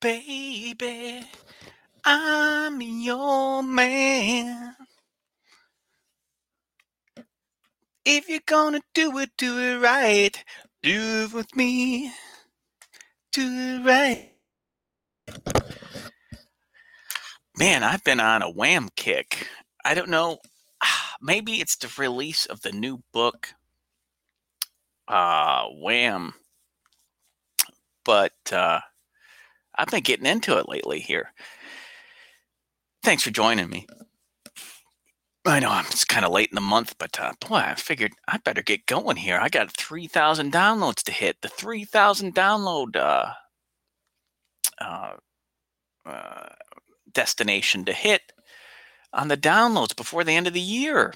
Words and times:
Baby, 0.00 1.22
I'm 2.04 2.80
your 2.82 3.62
man. 3.62 4.76
If 8.04 8.28
you're 8.28 8.40
gonna 8.46 8.82
do 8.94 9.18
it, 9.18 9.30
do 9.38 9.58
it 9.58 9.78
right. 9.78 10.44
Do 10.82 11.24
it 11.24 11.32
with 11.32 11.56
me. 11.56 12.12
Do 13.32 13.42
it 13.42 13.86
right. 13.86 14.32
Man, 17.58 17.82
I've 17.82 18.04
been 18.04 18.20
on 18.20 18.42
a 18.42 18.50
wham 18.50 18.90
kick. 18.96 19.48
I 19.84 19.94
don't 19.94 20.10
know. 20.10 20.38
Maybe 21.22 21.60
it's 21.60 21.76
the 21.76 21.92
release 21.98 22.46
of 22.46 22.62
the 22.62 22.72
new 22.72 23.02
book, 23.12 23.54
uh, 25.08 25.66
Wham. 25.82 26.34
But 28.04 28.34
uh, 28.52 28.80
I've 29.76 29.88
been 29.88 30.02
getting 30.02 30.26
into 30.26 30.58
it 30.58 30.68
lately 30.68 31.00
here. 31.00 31.32
Thanks 33.02 33.22
for 33.22 33.30
joining 33.30 33.68
me. 33.68 33.86
I 35.44 35.60
know 35.60 35.80
it's 35.86 36.04
kind 36.04 36.24
of 36.24 36.32
late 36.32 36.48
in 36.50 36.56
the 36.56 36.60
month, 36.60 36.96
but 36.98 37.20
uh, 37.20 37.32
boy, 37.46 37.56
I 37.56 37.74
figured 37.76 38.12
I 38.26 38.38
better 38.38 38.62
get 38.62 38.86
going 38.86 39.16
here. 39.16 39.38
I 39.40 39.48
got 39.48 39.70
3,000 39.70 40.52
downloads 40.52 41.04
to 41.04 41.12
hit. 41.12 41.36
The 41.40 41.48
3,000 41.48 42.34
download 42.34 42.96
uh, 42.96 43.32
uh, 44.80 45.12
uh, 46.04 46.48
destination 47.12 47.84
to 47.84 47.92
hit 47.92 48.32
on 49.12 49.28
the 49.28 49.36
downloads 49.36 49.94
before 49.94 50.24
the 50.24 50.32
end 50.32 50.48
of 50.48 50.52
the 50.52 50.60
year. 50.60 51.14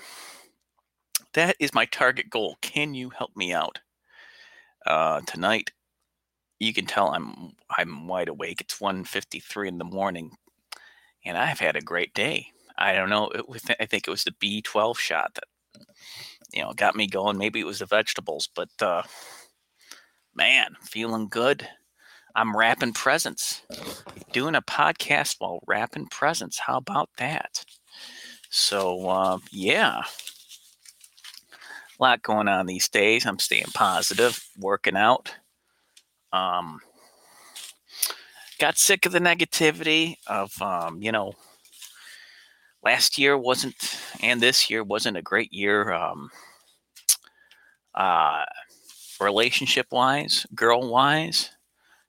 That 1.35 1.57
is 1.59 1.75
my 1.75 1.87
target 1.87 2.31
goal. 2.31 2.57
Can 2.61 2.95
you 2.95 3.11
help 3.11 3.37
me 3.37 3.53
out? 3.53 3.81
Uh, 4.87 5.21
tonight, 5.27 5.73
you 6.61 6.75
can 6.75 6.87
tell 6.87 7.09
I'm 7.09 7.55
I'm 7.77 8.07
wide 8.07 8.29
awake. 8.29 8.61
It's 8.61 8.79
1:53 8.79 9.67
in 9.67 9.79
the 9.79 9.85
morning, 9.85 10.37
and 11.25 11.37
I've 11.37 11.59
had 11.59 11.75
a 11.75 11.81
great 11.81 12.15
day. 12.15 12.53
I 12.79 12.95
don't 12.95 13.09
know. 13.09 13.31
Was, 13.49 13.65
I 13.81 13.87
think 13.87 14.07
it 14.07 14.11
was 14.11 14.25
the 14.25 14.33
B12 14.33 14.97
shot 14.99 15.35
that 15.35 15.85
you 16.53 16.63
know 16.63 16.73
got 16.75 16.95
me 16.95 17.07
going. 17.07 17.39
Maybe 17.39 17.61
it 17.61 17.67
was 17.67 17.81
the 17.81 17.87
vegetables, 17.87 18.49
but 18.55 18.69
uh, 18.81 19.03
man, 20.35 20.77
feeling 20.83 21.29
good. 21.29 21.67
I'm 22.35 22.57
wrapping 22.57 22.93
presents, 22.93 23.63
doing 24.33 24.55
a 24.55 24.63
podcast 24.63 25.37
while 25.39 25.61
wrapping 25.67 26.07
presents. 26.07 26.61
How 26.61 26.77
about 26.77 27.11
that? 27.17 27.65
So 28.51 29.09
uh, 29.09 29.39
yeah, 29.51 30.03
a 31.99 32.03
lot 32.03 32.23
going 32.23 32.49
on 32.49 32.67
these 32.67 32.89
days. 32.89 33.25
I'm 33.25 33.39
staying 33.39 33.73
positive, 33.75 34.45
working 34.59 34.97
out. 34.97 35.35
Um, 36.33 36.81
got 38.59 38.79
sick 38.79 39.07
of 39.07 39.13
the 39.13 39.21
negativity 39.21 40.17
of 40.27 40.61
um, 40.63 41.03
you 41.03 41.13
know 41.13 41.33
last 42.83 43.19
year 43.19 43.37
wasn't 43.37 43.75
and 44.23 44.41
this 44.41 44.71
year 44.71 44.83
wasn't 44.85 45.17
a 45.17 45.23
great 45.23 45.53
year 45.53 45.93
um, 45.93 46.31
uh, 47.95 48.45
relationship 49.21 49.87
wise 49.93 50.47
girl 50.55 50.91
wise 50.91 51.51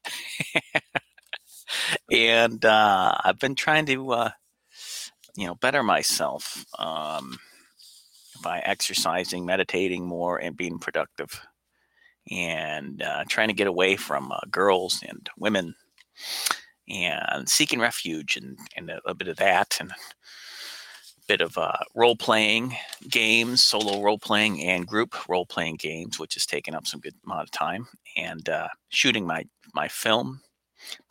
and 2.12 2.64
uh, 2.66 3.16
i've 3.24 3.40
been 3.40 3.56
trying 3.56 3.86
to 3.86 4.12
uh, 4.12 4.30
you 5.36 5.48
know 5.48 5.56
better 5.56 5.84
myself 5.84 6.66
um, 6.80 7.38
by 8.44 8.60
exercising 8.60 9.46
meditating 9.46 10.06
more 10.06 10.38
and 10.38 10.58
being 10.58 10.80
productive 10.80 11.42
and 12.30 13.02
uh, 13.02 13.24
trying 13.28 13.48
to 13.48 13.54
get 13.54 13.68
away 13.68 13.96
from 13.96 14.32
uh, 14.32 14.40
girls 14.50 15.04
and 15.08 15.30
women 15.38 15.76
and 16.88 17.48
seeking 17.48 17.80
refuge 17.80 18.38
and, 18.38 18.58
and 18.76 18.90
a, 18.90 19.00
a 19.06 19.14
bit 19.14 19.28
of 19.28 19.38
that 19.38 19.78
and 19.80 19.92
a 19.92 19.96
bit 21.28 21.42
of 21.42 21.58
uh, 21.58 21.78
role 21.96 22.16
playing 22.16 22.76
games, 23.10 23.64
solo 23.64 24.02
role 24.02 24.20
playing 24.20 24.62
and 24.62 24.88
group 24.88 25.30
role 25.30 25.46
playing 25.46 25.76
games, 25.78 26.20
which 26.20 26.34
has 26.34 26.46
taken 26.46 26.76
up 26.76 26.86
some 26.86 27.00
good 27.00 27.16
amount 27.26 27.42
of 27.42 27.52
time, 27.52 27.88
and 28.18 28.50
uh, 28.50 28.68
shooting 28.90 29.26
my 29.26 29.46
my 29.74 29.88
film, 29.88 30.42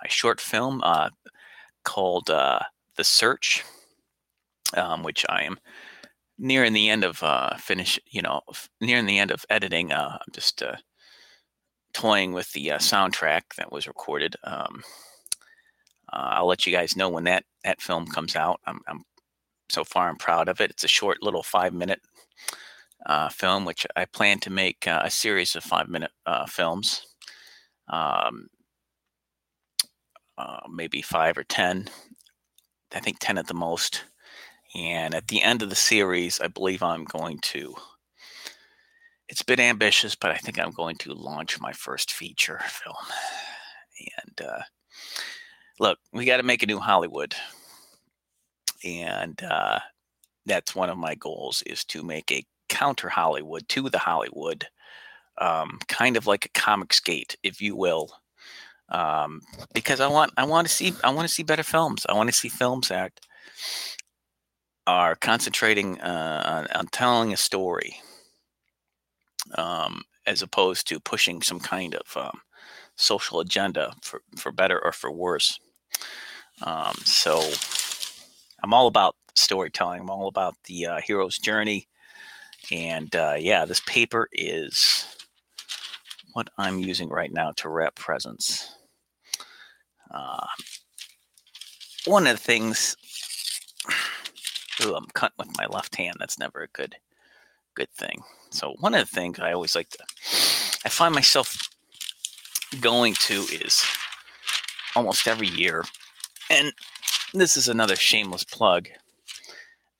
my 0.02 0.08
short 0.08 0.40
film 0.40 0.80
uh, 0.84 1.08
called 1.84 2.28
uh, 2.30 2.60
The 2.96 3.04
Search, 3.04 3.64
um, 4.76 5.02
which 5.02 5.24
I 5.28 5.42
am 5.42 5.58
nearing 6.38 6.72
the 6.72 6.88
end 6.90 7.04
of 7.04 7.22
uh, 7.22 7.56
finish. 7.56 7.98
You 8.06 8.22
know, 8.22 8.42
nearing 8.80 9.06
the 9.06 9.18
end 9.18 9.30
of 9.30 9.44
editing. 9.48 9.92
Uh, 9.92 10.18
I'm 10.20 10.32
just 10.32 10.62
toying 11.92 12.32
with 12.32 12.52
the 12.52 12.72
uh, 12.72 12.78
soundtrack 12.78 13.42
that 13.56 13.72
was 13.72 13.86
recorded. 13.86 14.36
Um, 14.44 14.82
uh, 16.12 16.30
I'll 16.32 16.46
let 16.46 16.66
you 16.66 16.72
guys 16.72 16.96
know 16.96 17.08
when 17.08 17.24
that 17.24 17.44
that 17.64 17.80
film 17.80 18.06
comes 18.06 18.36
out. 18.36 18.60
I'm, 18.66 18.80
I'm 18.88 19.04
so 19.68 19.84
far 19.84 20.08
I'm 20.08 20.16
proud 20.16 20.48
of 20.48 20.60
it. 20.60 20.70
It's 20.70 20.84
a 20.84 20.88
short 20.88 21.22
little 21.22 21.42
five 21.42 21.72
minute 21.72 22.00
uh, 23.06 23.28
film, 23.28 23.64
which 23.64 23.86
I 23.96 24.04
plan 24.04 24.38
to 24.40 24.50
make 24.50 24.86
uh, 24.86 25.02
a 25.04 25.10
series 25.10 25.54
of 25.56 25.64
five 25.64 25.88
minute 25.88 26.12
uh, 26.26 26.46
films, 26.46 27.06
um, 27.88 28.48
uh, 30.38 30.60
maybe 30.70 31.02
five 31.02 31.38
or 31.38 31.44
ten. 31.44 31.88
I 32.92 33.00
think 33.00 33.18
ten 33.20 33.38
at 33.38 33.46
the 33.46 33.54
most. 33.54 34.04
And 34.74 35.14
at 35.14 35.26
the 35.28 35.42
end 35.42 35.62
of 35.62 35.70
the 35.70 35.76
series, 35.76 36.40
I 36.40 36.46
believe 36.46 36.82
I'm 36.82 37.04
going 37.04 37.38
to 37.40 37.74
it's 39.30 39.44
bit 39.44 39.60
ambitious, 39.60 40.16
but 40.16 40.32
I 40.32 40.36
think 40.36 40.58
I'm 40.58 40.72
going 40.72 40.96
to 40.96 41.14
launch 41.14 41.60
my 41.60 41.72
first 41.72 42.10
feature 42.10 42.60
film. 42.66 42.96
And 44.18 44.48
uh, 44.48 44.62
look, 45.78 45.98
we 46.12 46.24
got 46.24 46.38
to 46.38 46.42
make 46.42 46.62
a 46.62 46.66
new 46.66 46.80
Hollywood, 46.80 47.34
and 48.84 49.40
uh, 49.42 49.78
that's 50.46 50.74
one 50.74 50.90
of 50.90 50.98
my 50.98 51.14
goals 51.14 51.62
is 51.66 51.84
to 51.86 52.02
make 52.02 52.32
a 52.32 52.44
counter 52.68 53.08
Hollywood 53.08 53.68
to 53.68 53.88
the 53.88 53.98
Hollywood, 53.98 54.66
um, 55.38 55.78
kind 55.86 56.16
of 56.16 56.26
like 56.26 56.46
a 56.46 56.60
Comicsgate, 56.60 57.36
if 57.42 57.60
you 57.60 57.76
will. 57.76 58.10
Um, 58.88 59.42
because 59.72 60.00
I 60.00 60.08
want 60.08 60.32
I 60.36 60.44
want 60.44 60.66
to 60.66 60.72
see 60.72 60.92
I 61.04 61.10
want 61.10 61.28
to 61.28 61.32
see 61.32 61.44
better 61.44 61.62
films. 61.62 62.04
I 62.08 62.14
want 62.14 62.28
to 62.30 62.34
see 62.34 62.48
films 62.48 62.88
that 62.88 63.12
are 64.88 65.14
concentrating 65.14 66.00
uh, 66.00 66.66
on, 66.72 66.76
on 66.76 66.86
telling 66.88 67.32
a 67.32 67.36
story 67.36 68.00
um, 69.56 70.02
as 70.26 70.42
opposed 70.42 70.86
to 70.88 71.00
pushing 71.00 71.42
some 71.42 71.60
kind 71.60 71.94
of 71.94 72.16
um, 72.16 72.40
social 72.96 73.40
agenda 73.40 73.92
for, 74.02 74.22
for 74.36 74.52
better 74.52 74.82
or 74.84 74.92
for 74.92 75.10
worse. 75.10 75.58
Um, 76.62 76.94
so 77.04 77.42
I'm 78.62 78.74
all 78.74 78.86
about 78.86 79.16
storytelling. 79.34 80.00
I'm 80.00 80.10
all 80.10 80.28
about 80.28 80.54
the 80.64 80.86
uh, 80.86 81.00
hero's 81.04 81.38
journey. 81.38 81.88
And 82.70 83.14
uh, 83.16 83.36
yeah, 83.38 83.64
this 83.64 83.80
paper 83.86 84.28
is 84.32 85.06
what 86.34 86.48
I'm 86.58 86.78
using 86.78 87.08
right 87.08 87.32
now 87.32 87.52
to 87.56 87.68
wrap 87.68 87.96
presents. 87.96 88.74
Uh, 90.10 90.46
one 92.04 92.26
of 92.26 92.36
the 92.36 92.42
things, 92.42 92.96
ooh, 94.82 94.94
I'm 94.94 95.06
cutting 95.14 95.36
with 95.38 95.56
my 95.56 95.66
left 95.66 95.96
hand. 95.96 96.16
That's 96.18 96.38
never 96.38 96.62
a 96.62 96.68
good, 96.68 96.96
good 97.74 97.90
thing. 97.90 98.22
So 98.50 98.74
one 98.80 98.94
of 98.94 99.00
the 99.00 99.14
things 99.14 99.38
I 99.38 99.52
always 99.52 99.76
like 99.76 99.90
to, 99.90 100.04
I 100.84 100.88
find 100.88 101.14
myself 101.14 101.56
going 102.80 103.14
to 103.14 103.42
is 103.52 103.84
almost 104.96 105.26
every 105.26 105.48
year, 105.48 105.84
and 106.50 106.72
this 107.32 107.56
is 107.56 107.68
another 107.68 107.96
shameless 107.96 108.44
plug. 108.44 108.88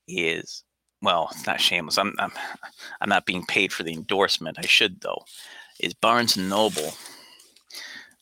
Is 0.09 0.65
well, 1.03 1.29
it's 1.31 1.47
not 1.47 1.61
shameless. 1.61 1.99
I'm 1.99 2.15
I'm 2.19 2.33
I'm 3.01 3.09
not 3.09 3.27
being 3.27 3.47
paid 3.47 3.73
for 3.73 3.85
the 3.85 3.93
endorsement. 3.93 4.59
I 4.59 4.67
should 4.67 5.01
though. 5.01 5.25
Is 5.79 5.95
Barnes 5.95 6.37
and 6.37 6.51
Noble? 6.51 6.95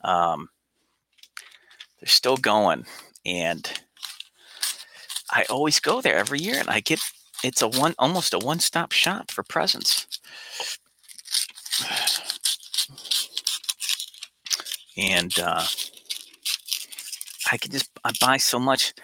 Um, 0.03 0.49
they're 1.99 2.08
still 2.08 2.37
going, 2.37 2.85
and 3.25 3.69
I 5.31 5.44
always 5.50 5.81
go 5.81 6.00
there 6.00 6.17
every 6.17 6.38
year, 6.38 6.61
and 6.61 6.70
I 6.70 6.81
get 6.81 7.00
it's 7.43 7.62
a 7.62 7.69
one 7.69 7.94
almost 7.99 8.35
a 8.35 8.38
one 8.38 8.61
stop 8.61 8.93
shop 8.93 9.31
for 9.31 9.43
presents. 9.43 10.18
And 14.97 15.39
uh, 15.39 15.65
I 17.51 17.57
can 17.57 17.71
just 17.71 17.91
I 18.05 18.13
buy 18.21 18.37
so 18.39 18.59
much. 18.59 18.95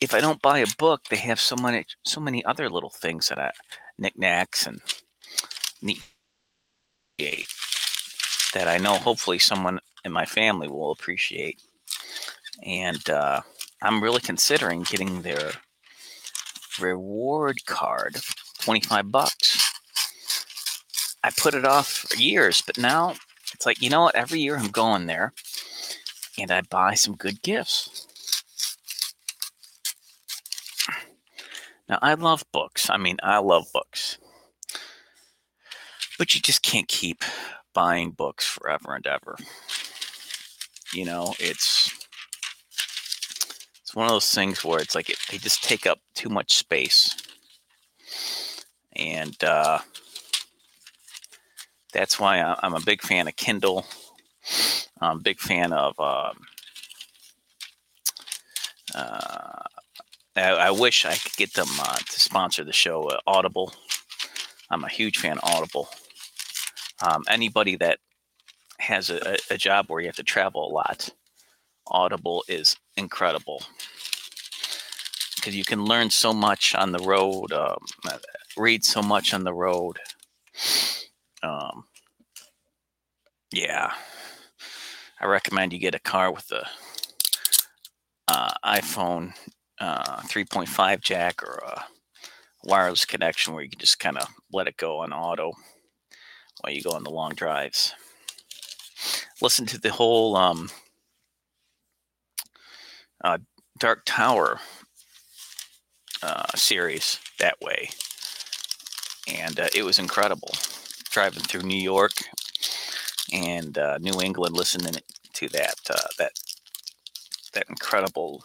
If 0.00 0.14
I 0.14 0.20
don't 0.20 0.42
buy 0.42 0.58
a 0.58 0.66
book, 0.78 1.02
they 1.10 1.16
have 1.16 1.40
so 1.40 1.56
many 1.56 1.84
so 2.04 2.20
many 2.20 2.44
other 2.44 2.68
little 2.68 2.90
things 2.90 3.28
that 3.28 3.38
I 3.38 3.52
knickknacks 3.98 4.66
and 4.66 4.80
neat 5.82 6.02
that 8.54 8.66
I 8.66 8.78
know 8.78 8.94
hopefully 8.94 9.38
someone 9.38 9.78
in 10.04 10.12
my 10.12 10.24
family 10.24 10.68
will 10.68 10.92
appreciate. 10.92 11.60
And 12.64 13.08
uh, 13.08 13.42
I'm 13.82 14.02
really 14.02 14.20
considering 14.20 14.82
getting 14.82 15.22
their 15.22 15.52
reward 16.80 17.64
card, 17.66 18.16
25 18.60 19.12
bucks. 19.12 19.59
I 21.22 21.30
put 21.36 21.54
it 21.54 21.64
off 21.64 21.88
for 21.88 22.16
years, 22.16 22.62
but 22.62 22.78
now 22.78 23.14
it's 23.52 23.66
like, 23.66 23.82
you 23.82 23.90
know 23.90 24.02
what? 24.02 24.14
Every 24.14 24.40
year 24.40 24.56
I'm 24.56 24.70
going 24.70 25.06
there 25.06 25.32
and 26.38 26.50
I 26.50 26.62
buy 26.62 26.94
some 26.94 27.14
good 27.14 27.42
gifts. 27.42 28.06
Now, 31.88 31.98
I 32.00 32.14
love 32.14 32.44
books. 32.52 32.88
I 32.88 32.96
mean, 32.96 33.16
I 33.22 33.38
love 33.38 33.66
books. 33.72 34.16
But 36.18 36.34
you 36.34 36.40
just 36.40 36.62
can't 36.62 36.86
keep 36.86 37.24
buying 37.74 38.12
books 38.12 38.46
forever 38.46 38.94
and 38.94 39.06
ever. 39.06 39.36
You 40.92 41.04
know, 41.04 41.34
it's 41.38 41.92
it's 43.82 43.94
one 43.94 44.06
of 44.06 44.12
those 44.12 44.32
things 44.32 44.64
where 44.64 44.80
it's 44.80 44.94
like 44.94 45.10
it, 45.10 45.18
they 45.30 45.38
just 45.38 45.64
take 45.64 45.84
up 45.84 45.98
too 46.14 46.28
much 46.28 46.56
space. 46.56 47.16
And 48.94 49.42
uh, 49.42 49.78
that's 51.92 52.18
why 52.18 52.56
I'm 52.62 52.74
a 52.74 52.80
big 52.80 53.02
fan 53.02 53.28
of 53.28 53.36
Kindle. 53.36 53.86
I'm 55.00 55.18
a 55.18 55.20
big 55.20 55.38
fan 55.40 55.72
of 55.72 55.98
um, 55.98 56.40
uh, 58.94 59.62
I, 60.36 60.50
I, 60.50 60.70
wish 60.70 61.04
I 61.04 61.14
could 61.14 61.36
get 61.36 61.54
them 61.54 61.68
uh, 61.80 61.96
to 61.96 62.20
sponsor 62.20 62.64
the 62.64 62.72
show, 62.72 63.08
uh, 63.08 63.18
Audible. 63.26 63.72
I'm 64.70 64.84
a 64.84 64.88
huge 64.88 65.18
fan 65.18 65.38
of 65.38 65.44
Audible. 65.44 65.88
Um, 67.02 67.24
anybody 67.28 67.76
that 67.76 67.98
has 68.78 69.10
a, 69.10 69.36
a, 69.50 69.56
job 69.56 69.86
where 69.88 70.00
you 70.00 70.06
have 70.08 70.16
to 70.16 70.22
travel 70.22 70.66
a 70.66 70.72
lot, 70.72 71.10
Audible 71.88 72.44
is 72.48 72.76
incredible 72.96 73.62
because 75.36 75.56
you 75.56 75.64
can 75.64 75.84
learn 75.84 76.10
so 76.10 76.32
much 76.32 76.74
on 76.74 76.92
the 76.92 76.98
road, 76.98 77.52
um, 77.52 77.78
read 78.56 78.84
so 78.84 79.02
much 79.02 79.32
on 79.32 79.44
the 79.44 79.54
road. 79.54 79.98
Um, 81.42 81.84
yeah, 83.52 83.92
I 85.20 85.26
recommend 85.26 85.72
you 85.72 85.78
get 85.78 85.94
a 85.94 86.00
car 86.00 86.32
with 86.32 86.46
the 86.48 86.66
uh, 88.28 88.52
iPhone 88.64 89.32
uh, 89.80 90.20
3.5 90.22 91.00
jack 91.00 91.42
or 91.42 91.60
a 91.66 91.84
wireless 92.64 93.04
connection 93.04 93.54
where 93.54 93.62
you 93.62 93.70
can 93.70 93.78
just 93.78 93.98
kind 93.98 94.18
of 94.18 94.28
let 94.52 94.68
it 94.68 94.76
go 94.76 94.98
on 94.98 95.12
auto 95.12 95.52
while 96.60 96.72
you 96.72 96.82
go 96.82 96.90
on 96.90 97.04
the 97.04 97.10
long 97.10 97.32
drives. 97.32 97.94
Listen 99.40 99.66
to 99.66 99.78
the 99.78 99.92
whole 99.92 100.36
um, 100.36 100.70
uh, 103.24 103.38
Dark 103.78 104.02
Tower 104.04 104.60
uh, 106.22 106.46
series 106.54 107.18
that 107.38 107.56
way, 107.62 107.88
and 109.26 109.58
uh, 109.58 109.68
it 109.74 109.84
was 109.84 109.98
incredible. 109.98 110.50
Driving 111.10 111.42
through 111.42 111.62
New 111.62 111.80
York 111.80 112.12
and 113.32 113.76
uh, 113.76 113.98
New 113.98 114.20
England, 114.20 114.56
listening 114.56 114.94
to 115.32 115.48
that 115.48 115.74
uh, 115.90 116.08
that 116.18 116.32
that 117.52 117.68
incredible 117.68 118.44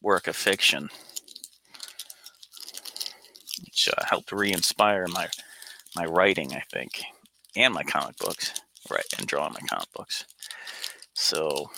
work 0.00 0.28
of 0.28 0.36
fiction, 0.36 0.88
which 3.64 3.88
uh, 3.88 4.04
helped 4.08 4.30
re-inspire 4.30 5.06
my 5.08 5.26
my 5.96 6.04
writing, 6.04 6.54
I 6.54 6.62
think, 6.72 7.02
and 7.56 7.74
my 7.74 7.82
comic 7.82 8.16
books, 8.18 8.52
right, 8.88 9.04
and 9.18 9.26
drawing 9.26 9.54
my 9.54 9.66
comic 9.68 9.92
books. 9.92 10.24
So, 11.14 11.70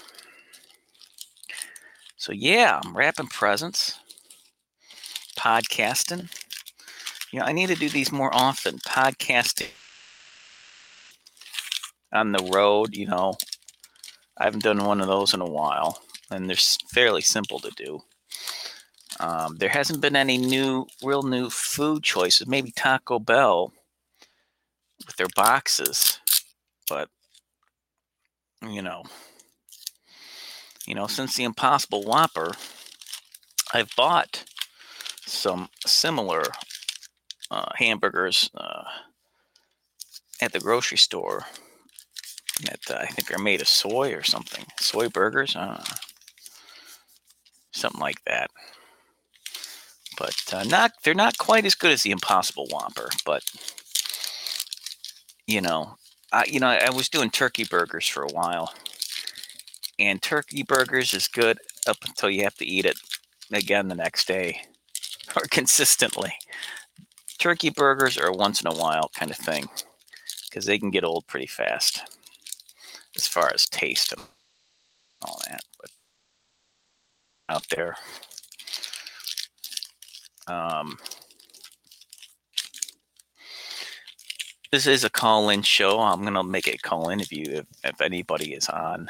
so 2.19 2.33
yeah, 2.33 2.79
I'm 2.85 2.95
wrapping 2.95 3.29
presents, 3.29 3.99
podcasting. 5.37 6.29
You 7.33 7.41
know, 7.41 7.47
I 7.47 7.53
need 7.53 7.69
to 7.69 7.75
do 7.75 7.89
these 7.89 8.13
more 8.13 8.35
often. 8.35 8.79
Podcasting 8.79 9.69
on 12.15 12.33
the 12.33 12.51
road, 12.55 12.97
you 12.97 13.07
know, 13.07 13.35
I 14.39 14.45
haven't 14.45 14.63
done 14.63 14.85
one 14.85 15.01
of 15.01 15.09
those 15.09 15.35
in 15.35 15.41
a 15.41 15.51
while, 15.51 16.01
and 16.31 16.49
they're 16.49 16.57
fairly 16.57 17.21
simple 17.21 17.59
to 17.59 17.71
do. 17.77 18.01
Um, 19.21 19.57
there 19.57 19.69
hasn't 19.69 20.01
been 20.01 20.17
any 20.17 20.39
new, 20.39 20.87
real 21.03 21.23
new 21.23 21.51
food 21.51 22.03
choices. 22.03 22.47
Maybe 22.47 22.71
Taco 22.71 23.19
Bell 23.19 23.73
with 25.07 25.17
their 25.17 25.29
boxes, 25.37 26.21
but 26.89 27.09
you 28.63 28.83
know, 28.83 29.03
you 30.87 30.95
know, 30.95 31.07
since 31.07 31.37
the 31.37 31.45
Impossible 31.45 32.03
Whopper, 32.03 32.53
I've 33.73 33.95
bought 33.97 34.45
some 35.27 35.69
similar 35.87 36.45
uh, 37.51 37.71
hamburgers 37.77 38.51
uh, 38.55 38.85
at 40.41 40.53
the 40.53 40.61
grocery 40.61 40.99
store 40.99 41.45
that 42.63 42.81
uh, 42.91 42.99
I 43.01 43.07
think 43.07 43.33
are 43.33 43.43
made 43.43 43.61
of 43.61 43.69
soy 43.69 44.15
or 44.15 44.23
something. 44.23 44.65
Soy 44.79 45.09
burgers, 45.09 45.57
something 47.73 48.01
like 48.01 48.23
that 48.25 48.51
but 50.17 50.37
uh, 50.53 50.65
not 50.65 50.93
they're 51.03 51.15
not 51.15 51.39
quite 51.39 51.65
as 51.65 51.75
good 51.75 51.93
as 51.93 52.03
the 52.03 52.11
Impossible 52.11 52.67
Whopper. 52.71 53.09
But 53.25 53.45
you 55.47 55.61
know, 55.61 55.97
I 56.33 56.45
you 56.47 56.61
know 56.61 56.69
I 56.69 56.91
was 56.91 57.09
doing 57.09 57.31
turkey 57.31 57.65
burgers 57.65 58.07
for 58.07 58.23
a 58.23 58.33
while, 58.33 58.73
and 59.99 60.21
turkey 60.23 60.63
burgers 60.63 61.15
is 61.15 61.29
good 61.29 61.59
up 61.87 61.99
until 62.07 62.31
you 62.31 62.45
have 62.45 62.57
to 62.57 62.67
eat 62.67 62.87
it 62.87 62.99
again 63.53 63.89
the 63.89 63.95
next 63.95 64.27
day 64.27 64.63
or 65.37 65.43
consistently. 65.51 66.35
Turkey 67.39 67.71
burgers 67.71 68.17
are 68.17 68.33
once 68.33 68.61
in 68.61 68.69
a 68.69 68.75
while 68.75 69.11
kind 69.15 69.31
of 69.31 69.37
thing 69.37 69.67
because 70.49 70.65
they 70.67 70.79
can 70.79 70.91
get 70.91 71.05
old 71.05 71.27
pretty 71.27 71.47
fast 71.47 72.14
as 73.17 73.27
far 73.27 73.51
as 73.53 73.67
taste 73.67 74.13
and 74.13 74.23
all 75.23 75.41
that. 75.49 75.63
But 75.81 75.91
out 77.49 77.67
there. 77.71 77.97
Um, 80.47 80.99
this 84.71 84.87
is 84.87 85.05
a 85.05 85.11
call-in 85.11 85.63
show. 85.63 86.01
I'm 86.01 86.23
gonna 86.25 86.43
make 86.45 86.67
a 86.67 86.77
call-in 86.77 87.21
if 87.21 87.33
you 87.33 87.45
if, 87.49 87.67
if 87.85 88.01
anybody 88.01 88.55
is 88.55 88.69
on 88.69 89.09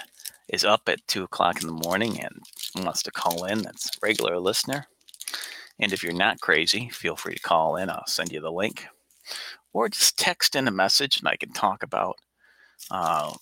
is 0.48 0.64
up 0.64 0.88
at 0.88 1.06
two 1.06 1.24
o'clock 1.24 1.60
in 1.62 1.66
the 1.66 1.72
morning 1.72 2.20
and 2.20 2.84
wants 2.84 3.02
to 3.02 3.10
call 3.10 3.44
in. 3.44 3.62
That's 3.62 3.86
a 3.86 4.00
regular 4.02 4.38
listener. 4.38 4.86
And 5.80 5.92
if 5.92 6.02
you're 6.02 6.12
not 6.12 6.40
crazy, 6.40 6.88
feel 6.90 7.16
free 7.16 7.34
to 7.34 7.40
call 7.40 7.76
in. 7.76 7.90
I'll 7.90 8.06
send 8.06 8.30
you 8.30 8.40
the 8.40 8.52
link, 8.52 8.86
or 9.72 9.88
just 9.88 10.18
text 10.18 10.54
in 10.54 10.68
a 10.68 10.70
message, 10.70 11.18
and 11.18 11.26
I 11.26 11.36
can 11.36 11.52
talk 11.52 11.82
about 11.82 12.16
uh, 12.90 13.32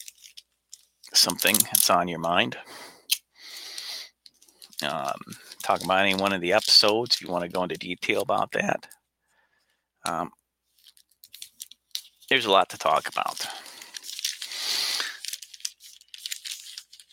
something 1.13 1.57
that's 1.57 1.91
on 1.91 2.09
your 2.09 2.19
mind. 2.19 2.57
Um, 4.83 5.21
talk 5.63 5.83
about 5.85 6.01
any 6.01 6.15
one 6.15 6.33
of 6.33 6.41
the 6.41 6.53
episodes 6.53 7.15
if 7.15 7.23
you 7.23 7.29
want 7.29 7.45
to 7.45 7.51
go 7.51 7.63
into 7.63 7.77
detail 7.77 8.23
about 8.23 8.53
that. 8.53 8.89
Um, 10.05 10.33
there's 12.29 12.47
a 12.47 12.51
lot 12.51 12.69
to 12.71 12.79
talk 12.79 13.09
about. 13.09 13.47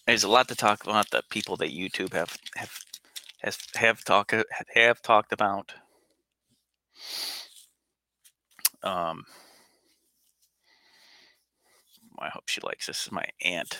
There's 0.07 0.23
a 0.23 0.29
lot 0.29 0.47
to 0.47 0.55
talk 0.55 0.83
about 0.83 1.11
the 1.11 1.21
people 1.29 1.55
that 1.57 1.69
YouTube 1.69 2.13
have 2.13 2.35
have 2.55 2.79
has 3.41 3.57
have 3.75 4.03
talk 4.03 4.33
have 4.73 5.01
talked 5.01 5.31
about. 5.31 5.73
Um, 8.81 9.25
I 12.21 12.29
hope 12.29 12.47
she 12.47 12.61
likes 12.61 12.87
this. 12.87 12.97
this 12.97 13.05
is 13.07 13.11
my 13.11 13.25
aunt, 13.43 13.79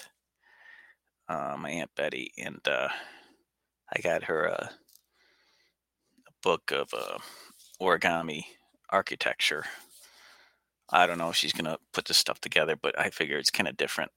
uh, 1.27 1.55
my 1.57 1.69
aunt 1.69 1.91
Betty, 1.95 2.31
and 2.37 2.59
uh, 2.67 2.89
I 3.95 4.01
got 4.01 4.23
her 4.23 4.45
a, 4.45 4.71
a 6.27 6.31
book 6.41 6.71
of 6.71 6.93
uh, 6.93 7.17
origami 7.81 8.43
architecture. 8.89 9.65
I 10.91 11.05
don't 11.05 11.17
know 11.17 11.29
if 11.29 11.35
she's 11.35 11.53
gonna 11.53 11.77
put 11.93 12.05
this 12.05 12.17
stuff 12.17 12.41
together, 12.41 12.75
but 12.75 12.99
I 12.99 13.09
figure 13.09 13.37
it's 13.37 13.51
kind 13.51 13.67
of 13.67 13.77
different. 13.77 14.11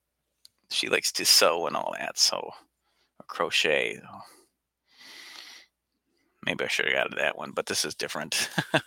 She 0.71 0.88
likes 0.88 1.12
to 1.12 1.25
sew 1.25 1.67
and 1.67 1.76
all 1.76 1.95
that, 1.99 2.19
so 2.19 2.38
or 2.38 3.25
crochet. 3.26 4.00
Maybe 6.45 6.64
I 6.64 6.69
should 6.69 6.87
have 6.87 6.95
got 6.95 7.19
that 7.19 7.38
one, 7.38 7.52
but 7.52 7.67
this 7.67 7.85
is 7.85 7.95
different. 7.95 8.50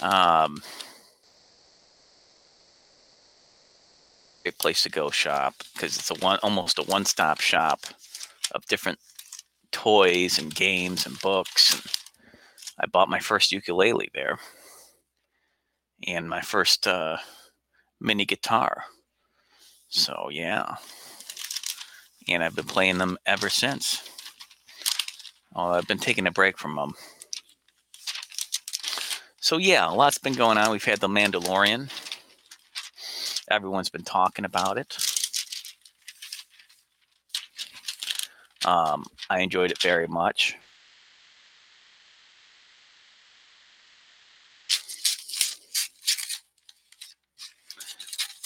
um, 0.00 0.62
great 4.44 4.58
place 4.58 4.82
to 4.82 4.90
go 4.90 5.10
shop 5.10 5.54
because 5.72 5.96
it's 5.96 6.10
a 6.10 6.14
one 6.14 6.38
almost 6.42 6.78
a 6.78 6.82
one-stop 6.82 7.40
shop 7.40 7.80
of 8.52 8.66
different 8.66 8.98
toys 9.72 10.38
and 10.38 10.54
games 10.54 11.06
and 11.06 11.18
books. 11.20 11.74
And 11.74 11.82
I 12.78 12.86
bought 12.86 13.08
my 13.08 13.20
first 13.20 13.52
ukulele 13.52 14.10
there 14.12 14.38
and 16.06 16.28
my 16.28 16.42
first 16.42 16.86
uh, 16.86 17.16
mini 18.00 18.26
guitar. 18.26 18.84
So, 19.88 20.28
yeah. 20.30 20.76
And 22.28 22.44
I've 22.44 22.56
been 22.56 22.66
playing 22.66 22.98
them 22.98 23.16
ever 23.24 23.48
since. 23.48 24.02
Oh, 25.56 25.70
I've 25.70 25.88
been 25.88 25.98
taking 25.98 26.26
a 26.26 26.32
break 26.32 26.58
from 26.58 26.76
them. 26.76 26.92
So, 29.40 29.56
yeah, 29.56 29.90
a 29.90 29.94
lot's 29.94 30.18
been 30.18 30.34
going 30.34 30.58
on. 30.58 30.70
We've 30.70 30.84
had 30.84 31.00
The 31.00 31.08
Mandalorian. 31.08 31.90
Everyone's 33.50 33.90
been 33.90 34.04
talking 34.04 34.44
about 34.44 34.78
it. 34.78 34.96
Um, 38.64 39.04
I 39.28 39.40
enjoyed 39.40 39.70
it 39.70 39.82
very 39.82 40.06
much. 40.08 40.56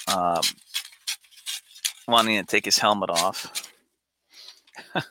Um, 0.09 0.41
wanting 2.09 2.41
to 2.41 2.47
take 2.47 2.65
his 2.65 2.79
helmet 2.79 3.11
off, 3.11 3.71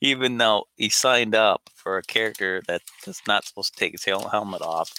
even 0.00 0.38
though 0.38 0.64
he 0.76 0.88
signed 0.88 1.34
up 1.34 1.70
for 1.74 1.98
a 1.98 2.02
character 2.02 2.62
that 2.66 2.82
is 3.06 3.20
not 3.28 3.44
supposed 3.44 3.74
to 3.74 3.78
take 3.78 3.92
his 3.92 4.04
helmet 4.04 4.62
off. 4.62 4.92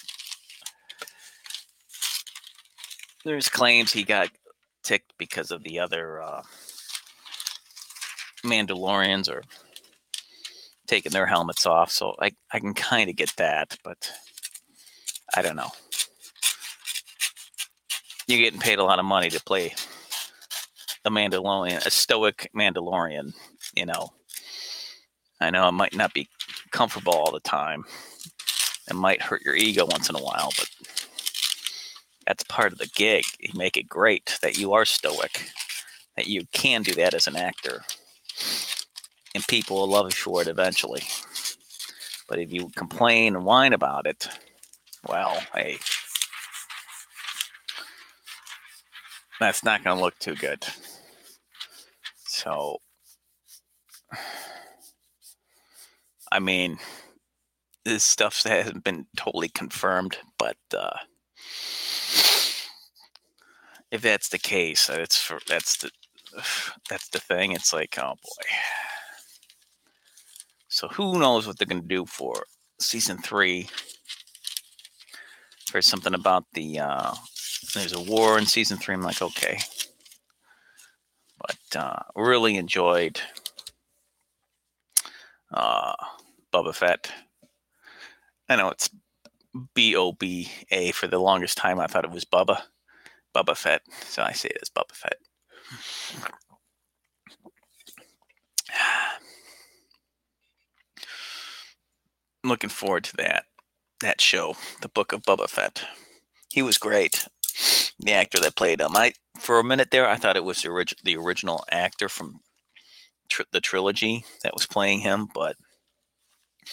There's 3.26 3.48
claims 3.48 3.92
he 3.92 4.04
got 4.04 4.28
ticked 4.84 5.12
because 5.18 5.50
of 5.50 5.64
the 5.64 5.80
other 5.80 6.22
uh, 6.22 6.42
Mandalorians 8.44 9.28
or 9.28 9.42
taking 10.86 11.10
their 11.10 11.26
helmets 11.26 11.66
off. 11.66 11.90
So 11.90 12.14
I, 12.20 12.36
I 12.52 12.60
can 12.60 12.72
kind 12.72 13.10
of 13.10 13.16
get 13.16 13.34
that, 13.36 13.78
but 13.82 14.12
I 15.34 15.42
don't 15.42 15.56
know. 15.56 15.70
You're 18.28 18.38
getting 18.38 18.60
paid 18.60 18.78
a 18.78 18.84
lot 18.84 19.00
of 19.00 19.04
money 19.04 19.28
to 19.30 19.42
play 19.42 19.74
a 21.04 21.10
Mandalorian, 21.10 21.84
a 21.84 21.90
stoic 21.90 22.48
Mandalorian, 22.56 23.34
you 23.74 23.86
know. 23.86 24.10
I 25.40 25.50
know 25.50 25.66
it 25.66 25.72
might 25.72 25.96
not 25.96 26.14
be 26.14 26.28
comfortable 26.70 27.14
all 27.14 27.32
the 27.32 27.40
time. 27.40 27.86
It 28.88 28.94
might 28.94 29.20
hurt 29.20 29.42
your 29.44 29.56
ego 29.56 29.84
once 29.84 30.08
in 30.08 30.14
a 30.14 30.22
while, 30.22 30.52
but 30.56 30.65
that's 32.26 32.44
part 32.44 32.72
of 32.72 32.78
the 32.78 32.90
gig. 32.94 33.24
You 33.38 33.52
make 33.54 33.76
it 33.76 33.88
great 33.88 34.38
that 34.42 34.58
you 34.58 34.72
are 34.72 34.84
stoic, 34.84 35.50
that 36.16 36.26
you 36.26 36.46
can 36.52 36.82
do 36.82 36.92
that 36.94 37.14
as 37.14 37.26
an 37.26 37.36
actor. 37.36 37.82
And 39.34 39.46
people 39.46 39.76
will 39.76 39.88
love 39.88 40.06
you 40.06 40.16
for 40.16 40.42
it 40.42 40.48
eventually. 40.48 41.02
But 42.28 42.40
if 42.40 42.52
you 42.52 42.70
complain 42.74 43.36
and 43.36 43.44
whine 43.44 43.72
about 43.72 44.06
it, 44.06 44.28
well, 45.06 45.40
hey, 45.54 45.78
that's 49.38 49.62
not 49.62 49.84
going 49.84 49.96
to 49.96 50.02
look 50.02 50.18
too 50.18 50.34
good. 50.34 50.66
So, 52.26 52.78
I 56.32 56.40
mean, 56.40 56.78
this 57.84 58.02
stuff 58.02 58.42
hasn't 58.42 58.82
been 58.82 59.06
totally 59.16 59.48
confirmed, 59.48 60.18
but 60.38 60.56
uh, 60.76 60.96
if 63.90 64.02
that's 64.02 64.28
the 64.28 64.38
case, 64.38 64.88
it's 64.88 65.20
for 65.20 65.38
that's 65.48 65.78
the 65.78 65.90
that's 66.88 67.08
the 67.08 67.20
thing. 67.20 67.52
It's 67.52 67.72
like, 67.72 67.96
oh 67.98 68.14
boy. 68.22 68.46
So 70.68 70.88
who 70.88 71.18
knows 71.18 71.46
what 71.46 71.58
they're 71.58 71.66
to 71.66 71.80
do 71.80 72.04
for 72.04 72.44
season 72.78 73.18
three? 73.18 73.68
There's 75.72 75.86
something 75.86 76.14
about 76.14 76.44
the 76.52 76.80
uh, 76.80 77.14
there's 77.74 77.92
a 77.92 78.00
war 78.00 78.38
in 78.38 78.46
season 78.46 78.78
three. 78.78 78.94
I'm 78.94 79.02
like, 79.02 79.22
okay, 79.22 79.58
but 81.38 81.80
uh, 81.80 82.02
really 82.14 82.56
enjoyed 82.56 83.20
uh, 85.52 85.94
Boba 86.52 86.74
Fett. 86.74 87.10
I 88.48 88.56
know 88.56 88.68
it's 88.70 88.90
B 89.74 89.96
O 89.96 90.12
B 90.12 90.50
A 90.70 90.92
for 90.92 91.06
the 91.06 91.18
longest 91.18 91.56
time. 91.56 91.80
I 91.80 91.86
thought 91.86 92.04
it 92.04 92.10
was 92.10 92.24
Bubba, 92.24 92.62
Bubba 93.36 93.56
Fett. 93.56 93.82
So 94.06 94.22
I 94.22 94.32
say 94.32 94.48
it 94.48 94.58
as 94.62 94.70
Bubba 94.70 94.92
Fett. 94.92 95.18
I'm 102.42 102.50
looking 102.50 102.70
forward 102.70 103.04
to 103.04 103.16
that 103.16 103.44
that 104.02 104.20
show, 104.20 104.54
the 104.82 104.88
Book 104.88 105.12
of 105.12 105.22
Boba 105.22 105.48
Fett. 105.48 105.84
He 106.52 106.62
was 106.62 106.78
great. 106.78 107.26
The 107.98 108.12
actor 108.12 108.38
that 108.40 108.56
played 108.56 108.80
him. 108.80 108.94
I 108.94 109.12
for 109.38 109.58
a 109.58 109.64
minute 109.64 109.90
there, 109.90 110.08
I 110.08 110.16
thought 110.16 110.36
it 110.36 110.44
was 110.44 110.62
the, 110.62 110.68
orig- 110.68 110.96
the 111.02 111.16
original 111.16 111.64
actor 111.70 112.08
from 112.08 112.40
tr- 113.28 113.42
the 113.52 113.60
trilogy 113.60 114.24
that 114.42 114.54
was 114.54 114.66
playing 114.66 115.00
him, 115.00 115.28
but 115.34 115.56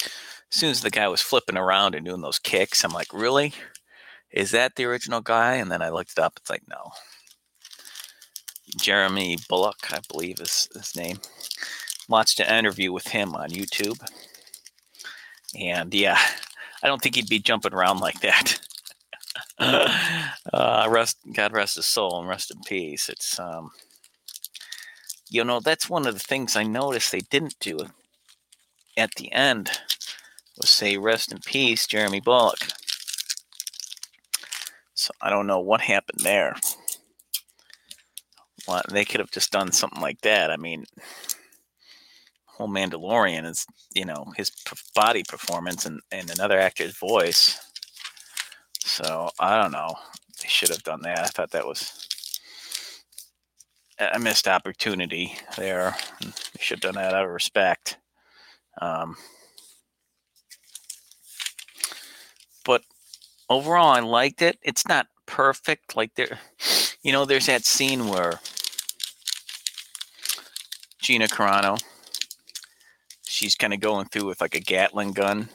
as 0.02 0.60
soon 0.60 0.70
as 0.70 0.82
the 0.82 0.90
guy 0.90 1.08
was 1.08 1.22
flipping 1.22 1.58
around 1.58 1.96
and 1.96 2.06
doing 2.06 2.22
those 2.22 2.40
kicks, 2.40 2.84
I'm 2.84 2.92
like, 2.92 3.12
really? 3.14 3.54
Is 4.34 4.52
that 4.52 4.76
the 4.76 4.86
original 4.86 5.22
guy? 5.22 5.56
And 5.56 5.72
then 5.72 5.82
I 5.82 5.90
looked 5.90 6.14
it 6.14 6.20
up. 6.20 6.34
It's 6.38 6.50
like, 6.50 6.64
no, 6.68 6.92
Jeremy 8.78 9.38
Bulloch, 9.48 9.92
I 9.92 10.00
believe 10.10 10.40
is 10.40 10.68
his 10.74 10.96
name. 10.96 11.20
Watched 12.10 12.40
an 12.40 12.54
interview 12.54 12.92
with 12.92 13.08
him 13.08 13.36
on 13.36 13.50
YouTube. 13.50 14.00
And 15.58 15.94
yeah, 15.94 16.18
I 16.82 16.88
don't 16.88 17.02
think 17.02 17.16
he'd 17.16 17.30
be 17.30 17.40
jumping 17.40 17.74
around 17.74 18.00
like 18.00 18.20
that. 18.22 18.60
uh, 19.60 20.88
rest, 20.90 21.18
God 21.32 21.54
rest 21.54 21.76
his 21.76 21.86
soul 21.86 22.20
and 22.20 22.28
rest 22.28 22.52
in 22.52 22.60
peace. 22.62 23.10
It's, 23.10 23.40
um, 23.40 23.70
you 25.30 25.44
know, 25.44 25.60
that's 25.60 25.90
one 25.90 26.08
of 26.08 26.16
the 26.16 26.20
things 26.20 26.56
I 26.56 26.64
noticed 26.64 27.12
they 27.12 27.20
didn't 27.20 27.60
do 27.60 27.78
at 28.98 29.14
the 29.16 29.32
end 29.32 29.70
was 30.58 30.70
say, 30.70 30.98
rest 30.98 31.32
in 31.32 31.40
peace, 31.40 31.86
Jeremy 31.86 32.20
Bulloch. 32.20 32.68
So 35.04 35.12
I 35.22 35.30
don't 35.30 35.48
know 35.48 35.60
what 35.60 35.82
happened 35.82 36.22
there. 36.24 36.56
Well, 38.66 38.82
they 38.90 39.04
could 39.04 39.20
have 39.20 39.32
just 39.32 39.52
done 39.52 39.74
something 39.74 40.02
like 40.02 40.22
that. 40.22 40.50
I 40.50 40.56
mean, 40.56 40.86
whole 42.46 42.70
Mandalorian 42.70 43.46
is, 43.46 43.66
you 43.94 44.06
know, 44.06 44.32
his 44.38 44.50
body 44.96 45.24
performance 45.28 45.86
and, 45.86 46.00
and 46.14 46.30
another 46.30 46.58
actor's 46.58 46.96
voice. 46.96 47.60
So 48.80 49.30
I 49.42 49.62
don't 49.62 49.74
know. 49.74 49.94
They 50.42 50.48
should 50.48 50.70
have 50.70 50.84
done 50.84 51.02
that. 51.02 51.20
I 51.20 51.28
thought 51.28 51.52
that 51.52 51.68
was 51.68 52.08
a 54.00 54.20
missed 54.20 54.48
opportunity 54.48 55.38
there. 55.58 55.98
They 56.22 56.32
should 56.62 56.82
have 56.82 56.94
done 56.94 57.04
that 57.04 57.14
out 57.14 57.26
of 57.26 57.32
respect. 57.32 57.98
Um, 58.82 59.18
but 62.64 62.84
overall, 63.54 63.92
I 63.92 64.00
liked 64.00 64.42
it. 64.42 64.58
It's 64.62 64.88
not 64.88 65.08
perfect. 65.26 65.96
Like 65.96 66.16
there, 66.16 66.40
you 67.04 67.12
know, 67.12 67.26
there's 67.26 67.46
that 67.46 67.66
scene 67.66 68.08
where 68.08 68.40
Gina 71.00 71.28
Carano, 71.28 71.82
she's 73.26 73.56
kind 73.56 73.74
of 73.74 73.80
going 73.80 74.06
through 74.08 74.26
with 74.26 74.42
like 74.42 74.56
a 74.56 74.60
Gatling 74.60 75.12
gun, 75.14 75.50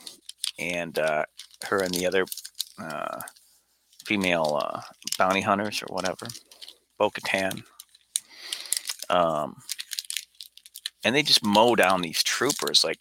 and 0.59 0.99
uh, 0.99 1.25
her 1.67 1.78
and 1.78 1.95
the 1.95 2.07
other 2.07 2.25
uh, 2.81 3.21
female 4.05 4.61
uh, 4.62 4.81
bounty 5.19 5.40
hunters 5.40 5.83
or 5.83 5.95
whatever, 5.95 6.26
Bo 6.99 7.11
Katan. 7.11 7.62
Um, 9.11 9.57
and 11.05 11.14
they 11.14 11.23
just 11.23 11.45
mow 11.45 11.75
down 11.75 12.02
these 12.02 12.23
troopers 12.23 12.85
like 12.85 12.99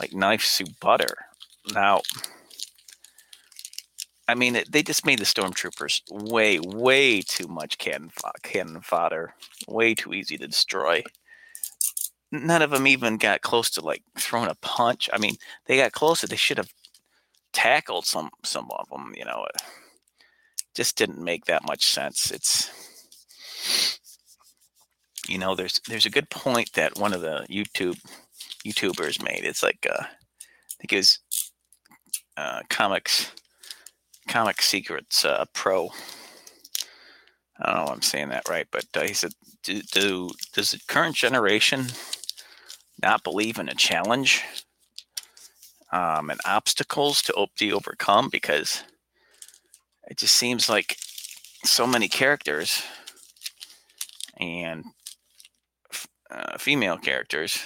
like 0.00 0.12
knife 0.12 0.44
soup 0.44 0.68
butter. 0.80 1.26
Now, 1.74 2.02
I 4.28 4.34
mean, 4.34 4.56
it, 4.56 4.70
they 4.70 4.82
just 4.82 5.06
made 5.06 5.18
the 5.18 5.24
stormtroopers 5.24 6.02
way, 6.10 6.60
way 6.60 7.22
too 7.22 7.48
much 7.48 7.78
cannon, 7.78 8.10
cannon 8.42 8.82
fodder, 8.82 9.34
way 9.66 9.94
too 9.94 10.12
easy 10.12 10.36
to 10.36 10.46
destroy. 10.46 11.02
None 12.30 12.60
of 12.60 12.70
them 12.70 12.86
even 12.86 13.16
got 13.16 13.40
close 13.40 13.70
to 13.70 13.80
like 13.80 14.02
throwing 14.18 14.50
a 14.50 14.54
punch. 14.56 15.08
I 15.14 15.18
mean, 15.18 15.36
they 15.64 15.78
got 15.78 15.92
closer. 15.92 16.26
They 16.26 16.36
should 16.36 16.58
have 16.58 16.68
tackled 17.54 18.04
some 18.04 18.28
some 18.44 18.68
of 18.70 18.86
them. 18.90 19.14
You 19.16 19.24
know, 19.24 19.46
it 19.48 19.62
just 20.74 20.98
didn't 20.98 21.24
make 21.24 21.46
that 21.46 21.66
much 21.66 21.86
sense. 21.86 22.30
It's 22.30 22.70
you 25.26 25.38
know, 25.38 25.54
there's 25.54 25.80
there's 25.88 26.04
a 26.04 26.10
good 26.10 26.28
point 26.28 26.74
that 26.74 26.98
one 26.98 27.14
of 27.14 27.22
the 27.22 27.46
YouTube 27.48 27.98
YouTubers 28.66 29.22
made. 29.22 29.44
It's 29.44 29.62
like 29.62 29.86
uh, 29.90 30.02
I 30.02 30.74
think 30.78 30.92
it 30.92 30.96
was 30.96 31.18
uh, 32.36 32.60
comics 32.68 33.32
Comic 34.28 34.60
Secrets 34.60 35.24
uh, 35.24 35.46
Pro. 35.54 35.88
I 37.60 37.72
don't 37.72 37.76
know 37.76 37.84
if 37.84 37.90
I'm 37.90 38.02
saying 38.02 38.28
that 38.28 38.48
right, 38.48 38.68
but 38.70 38.86
uh, 38.94 39.00
he 39.00 39.14
said, 39.14 39.32
do, 39.64 39.80
do, 39.90 40.30
does 40.52 40.70
the 40.70 40.80
current 40.86 41.16
generation 41.16 41.86
not 43.02 43.24
believe 43.24 43.58
in 43.58 43.68
a 43.68 43.74
challenge 43.74 44.44
um, 45.90 46.30
and 46.30 46.40
obstacles 46.44 47.22
to 47.22 47.46
be 47.58 47.72
overcome? 47.72 48.28
Because 48.30 48.84
it 50.06 50.18
just 50.18 50.36
seems 50.36 50.68
like 50.68 50.96
so 51.64 51.86
many 51.86 52.06
characters 52.06 52.82
and 54.36 54.84
uh, 56.30 56.58
female 56.58 56.98
characters 56.98 57.58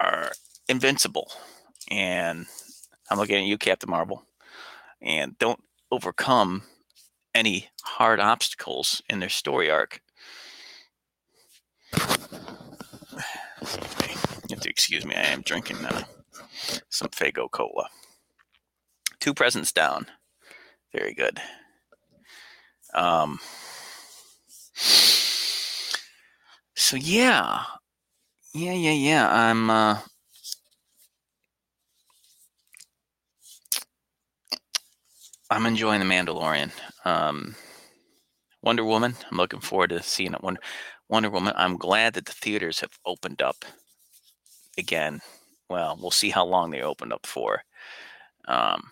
are 0.00 0.30
invincible. 0.68 1.30
And 1.90 2.46
I'm 3.10 3.18
looking 3.18 3.36
at 3.36 3.44
you, 3.44 3.58
Captain 3.58 3.90
Marvel 3.90 4.27
and 5.00 5.38
don't 5.38 5.62
overcome 5.90 6.62
any 7.34 7.68
hard 7.82 8.20
obstacles 8.20 9.02
in 9.08 9.20
their 9.20 9.28
story 9.28 9.70
arc. 9.70 10.00
You 14.48 14.54
have 14.54 14.60
to 14.60 14.70
excuse 14.70 15.04
me. 15.04 15.14
I 15.14 15.26
am 15.26 15.42
drinking 15.42 15.84
uh, 15.84 16.04
some 16.88 17.08
Faygo 17.08 17.50
Cola. 17.50 17.88
Two 19.20 19.34
presents 19.34 19.72
down. 19.72 20.06
Very 20.92 21.14
good. 21.14 21.40
Um. 22.94 23.38
So 26.74 26.96
yeah, 26.96 27.64
yeah, 28.54 28.72
yeah, 28.72 28.92
yeah. 28.92 29.28
I'm. 29.28 29.68
Uh, 29.68 29.98
I'm 35.50 35.66
enjoying 35.66 36.00
the 36.00 36.06
Mandalorian. 36.06 36.70
Um, 37.04 37.54
Wonder 38.62 38.84
Woman. 38.84 39.14
I'm 39.30 39.38
looking 39.38 39.60
forward 39.60 39.90
to 39.90 40.02
seeing 40.02 40.34
it. 40.34 40.42
Wonder, 40.42 40.60
Wonder 41.08 41.30
Woman. 41.30 41.54
I'm 41.56 41.76
glad 41.76 42.14
that 42.14 42.26
the 42.26 42.32
theaters 42.32 42.80
have 42.80 42.98
opened 43.06 43.40
up 43.40 43.64
again. 44.76 45.20
Well, 45.70 45.98
we'll 46.00 46.10
see 46.10 46.30
how 46.30 46.44
long 46.44 46.70
they 46.70 46.82
opened 46.82 47.12
up 47.12 47.26
for. 47.26 47.62
Um, 48.46 48.90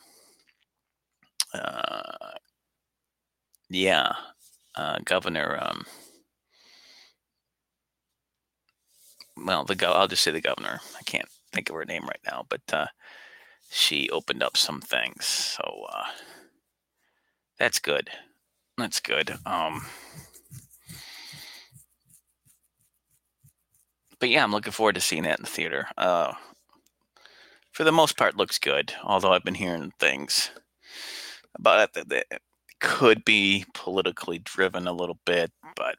uh, 1.52 2.32
yeah, 3.68 4.12
uh, 4.74 4.98
Governor. 5.04 5.58
Um, 5.60 5.84
well, 9.36 9.64
the 9.64 9.74
go- 9.74 9.92
I'll 9.92 10.08
just 10.08 10.22
say 10.22 10.30
the 10.30 10.40
governor. 10.40 10.80
I 10.98 11.02
can't 11.04 11.28
think 11.52 11.68
of 11.68 11.76
her 11.76 11.84
name 11.84 12.04
right 12.04 12.20
now, 12.26 12.44
but 12.48 12.62
uh, 12.72 12.86
she 13.70 14.08
opened 14.10 14.42
up 14.42 14.56
some 14.56 14.80
things, 14.80 15.24
so 15.26 15.86
uh, 15.92 16.04
that's 17.58 17.78
good. 17.78 18.10
That's 18.78 19.00
good. 19.00 19.36
Um, 19.46 19.86
but 24.18 24.28
yeah, 24.28 24.44
I'm 24.44 24.52
looking 24.52 24.72
forward 24.72 24.96
to 24.96 25.00
seeing 25.00 25.22
that 25.22 25.38
in 25.38 25.44
the 25.44 25.50
theater. 25.50 25.86
Uh, 25.96 26.34
for 27.72 27.84
the 27.84 27.92
most 27.92 28.16
part, 28.16 28.36
looks 28.36 28.58
good. 28.58 28.92
Although 29.02 29.32
I've 29.32 29.44
been 29.44 29.54
hearing 29.54 29.92
things 29.98 30.50
about 31.58 31.80
it 31.80 31.92
that, 31.94 32.08
that 32.08 32.40
could 32.80 33.24
be 33.24 33.64
politically 33.74 34.38
driven 34.38 34.86
a 34.86 34.92
little 34.92 35.18
bit, 35.24 35.50
but 35.76 35.96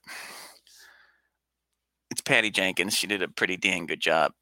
it's 2.12 2.22
Patty 2.22 2.50
Jenkins. 2.50 2.96
She 2.96 3.08
did 3.08 3.22
a 3.22 3.28
pretty 3.28 3.58
dang 3.58 3.86
good 3.86 4.00
job. 4.00 4.34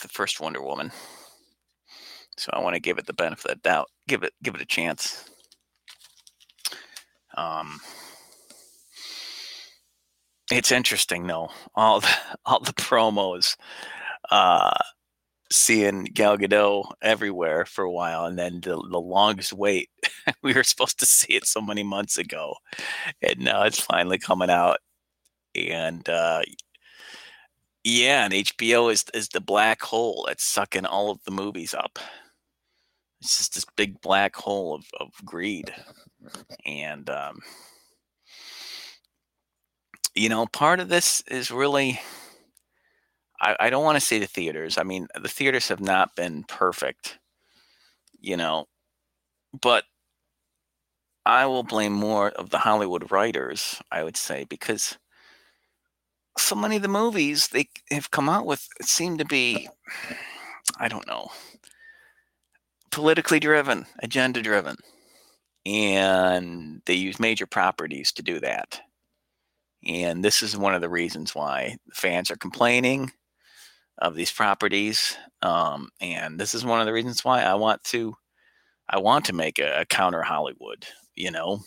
The 0.00 0.08
first 0.08 0.40
Wonder 0.40 0.62
Woman. 0.62 0.92
So 2.36 2.50
I 2.52 2.60
want 2.60 2.74
to 2.74 2.80
give 2.80 2.98
it 2.98 3.06
the 3.06 3.12
benefit 3.12 3.50
of 3.50 3.62
the 3.62 3.68
doubt. 3.68 3.88
Give 4.08 4.22
it 4.22 4.32
give 4.42 4.54
it 4.54 4.60
a 4.60 4.66
chance. 4.66 5.24
Um, 7.40 7.80
it's 10.52 10.72
interesting 10.72 11.26
though. 11.26 11.48
All 11.74 12.00
the, 12.00 12.14
all 12.44 12.60
the 12.60 12.72
promos, 12.72 13.56
uh, 14.30 14.76
seeing 15.52 16.04
Gal 16.04 16.38
Gadot 16.38 16.84
everywhere 17.02 17.64
for 17.64 17.84
a 17.84 17.90
while, 17.90 18.24
and 18.26 18.38
then 18.38 18.60
the, 18.60 18.76
the 18.90 19.00
longest 19.00 19.52
wait. 19.52 19.90
we 20.42 20.52
were 20.54 20.64
supposed 20.64 20.98
to 21.00 21.06
see 21.06 21.34
it 21.34 21.46
so 21.46 21.60
many 21.60 21.82
months 21.82 22.18
ago, 22.18 22.54
and 23.22 23.40
now 23.40 23.62
it's 23.64 23.80
finally 23.80 24.18
coming 24.18 24.50
out. 24.50 24.78
And 25.56 26.08
uh, 26.08 26.42
yeah, 27.84 28.24
and 28.24 28.34
HBO 28.34 28.92
is 28.92 29.04
is 29.14 29.28
the 29.28 29.40
black 29.40 29.82
hole 29.82 30.24
that's 30.28 30.44
sucking 30.44 30.86
all 30.86 31.10
of 31.10 31.20
the 31.24 31.30
movies 31.32 31.74
up. 31.74 31.98
It's 33.20 33.38
just 33.38 33.54
this 33.54 33.66
big 33.76 34.00
black 34.00 34.36
hole 34.36 34.74
of, 34.74 34.84
of 35.00 35.12
greed. 35.24 35.72
And 36.66 37.08
um, 37.10 37.40
you 40.14 40.28
know, 40.28 40.46
part 40.46 40.80
of 40.80 40.88
this 40.88 41.22
is 41.28 41.50
really 41.50 42.00
I, 43.40 43.56
I 43.58 43.70
don't 43.70 43.84
want 43.84 43.96
to 43.96 44.04
say 44.04 44.18
the 44.18 44.26
theaters. 44.26 44.78
I 44.78 44.82
mean, 44.82 45.08
the 45.20 45.28
theaters 45.28 45.68
have 45.68 45.80
not 45.80 46.14
been 46.14 46.44
perfect, 46.44 47.18
you 48.20 48.36
know, 48.36 48.66
but 49.60 49.84
I 51.24 51.46
will 51.46 51.62
blame 51.62 51.92
more 51.92 52.30
of 52.30 52.50
the 52.50 52.58
Hollywood 52.58 53.10
writers, 53.10 53.80
I 53.90 54.02
would 54.04 54.16
say, 54.16 54.44
because 54.44 54.98
so 56.38 56.54
many 56.54 56.76
of 56.76 56.82
the 56.82 56.88
movies 56.88 57.48
they 57.48 57.68
have 57.90 58.10
come 58.10 58.28
out 58.28 58.46
with 58.46 58.66
seem 58.82 59.18
to 59.18 59.24
be, 59.24 59.68
I 60.78 60.88
don't 60.88 61.06
know, 61.06 61.28
politically 62.90 63.40
driven, 63.40 63.86
agenda 64.02 64.42
driven. 64.42 64.76
And 65.66 66.80
they 66.86 66.94
use 66.94 67.20
major 67.20 67.46
properties 67.46 68.12
to 68.12 68.22
do 68.22 68.40
that. 68.40 68.80
And 69.86 70.24
this 70.24 70.42
is 70.42 70.56
one 70.56 70.74
of 70.74 70.80
the 70.80 70.88
reasons 70.88 71.34
why 71.34 71.76
fans 71.92 72.30
are 72.30 72.36
complaining 72.36 73.12
of 73.98 74.14
these 74.14 74.32
properties. 74.32 75.16
Um, 75.42 75.90
and 76.00 76.38
this 76.38 76.54
is 76.54 76.64
one 76.64 76.80
of 76.80 76.86
the 76.86 76.92
reasons 76.92 77.24
why 77.24 77.42
I 77.42 77.54
want 77.54 77.84
to 77.84 78.14
I 78.88 78.98
want 78.98 79.24
to 79.26 79.32
make 79.32 79.60
a, 79.60 79.82
a 79.82 79.84
counter 79.84 80.22
Hollywood, 80.22 80.84
you 81.14 81.30
know, 81.30 81.60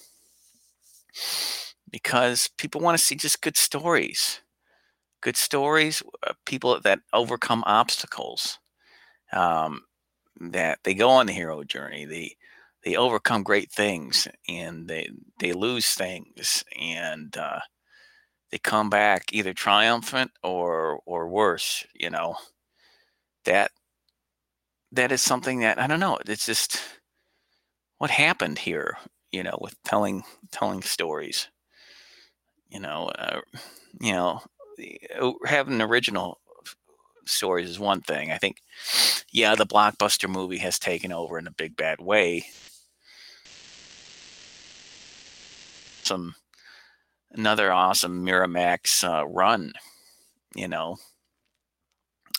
because 1.90 2.50
people 2.58 2.82
want 2.82 2.98
to 2.98 3.04
see 3.04 3.16
just 3.16 3.42
good 3.42 3.56
stories, 3.56 4.42
good 5.22 5.38
stories, 5.38 6.04
uh, 6.28 6.34
people 6.46 6.82
that 6.82 7.00
overcome 7.14 7.64
obstacles. 7.66 8.60
Um, 9.32 9.84
that 10.40 10.80
they 10.84 10.94
go 10.94 11.10
on 11.10 11.26
the 11.28 11.34
hero 11.34 11.64
journey. 11.64 12.06
They 12.06 12.36
they 12.86 12.96
overcome 12.96 13.44
great 13.44 13.72
things 13.72 14.28
and 14.48 14.88
they 14.88 15.10
they 15.40 15.54
lose 15.54 15.90
things 15.90 16.64
and 16.80 17.36
uh, 17.38 17.60
they 18.52 18.58
come 18.60 18.90
back 18.90 19.34
either 19.34 19.54
triumphant 19.54 20.32
or 20.44 21.02
or 21.06 21.28
worse. 21.30 21.86
You 21.96 22.10
know 22.12 22.38
that 23.46 23.72
that 24.92 25.12
is 25.12 25.22
something 25.22 25.60
that 25.60 25.80
I 25.80 25.88
don't 25.88 26.00
know. 26.00 26.20
It's 26.26 26.46
just 26.46 26.80
what 27.98 28.12
happened 28.12 28.60
here. 28.60 28.98
You 29.32 29.42
know, 29.44 29.58
with 29.60 29.76
telling 29.84 30.24
telling 30.52 30.84
stories. 30.84 31.50
You 32.70 32.80
know, 32.80 33.10
uh, 33.18 33.42
you 34.02 34.14
know, 34.14 34.42
uh, 35.20 35.34
having 35.46 35.82
original 35.82 36.40
stories 37.26 37.70
is 37.70 37.80
one 37.80 38.02
thing. 38.02 38.32
I 38.32 38.38
think, 38.38 38.58
yeah, 39.32 39.56
the 39.56 39.68
blockbuster 39.68 40.30
movie 40.30 40.60
has 40.60 40.80
taken 40.80 41.12
over 41.12 41.40
in 41.40 41.48
a 41.48 41.52
big 41.52 41.76
bad 41.78 42.02
way. 42.02 42.48
Some 46.04 46.36
another 47.32 47.72
awesome 47.72 48.26
Miramax 48.26 49.04
uh, 49.04 49.26
run, 49.28 49.74
you 50.56 50.68
know, 50.68 50.98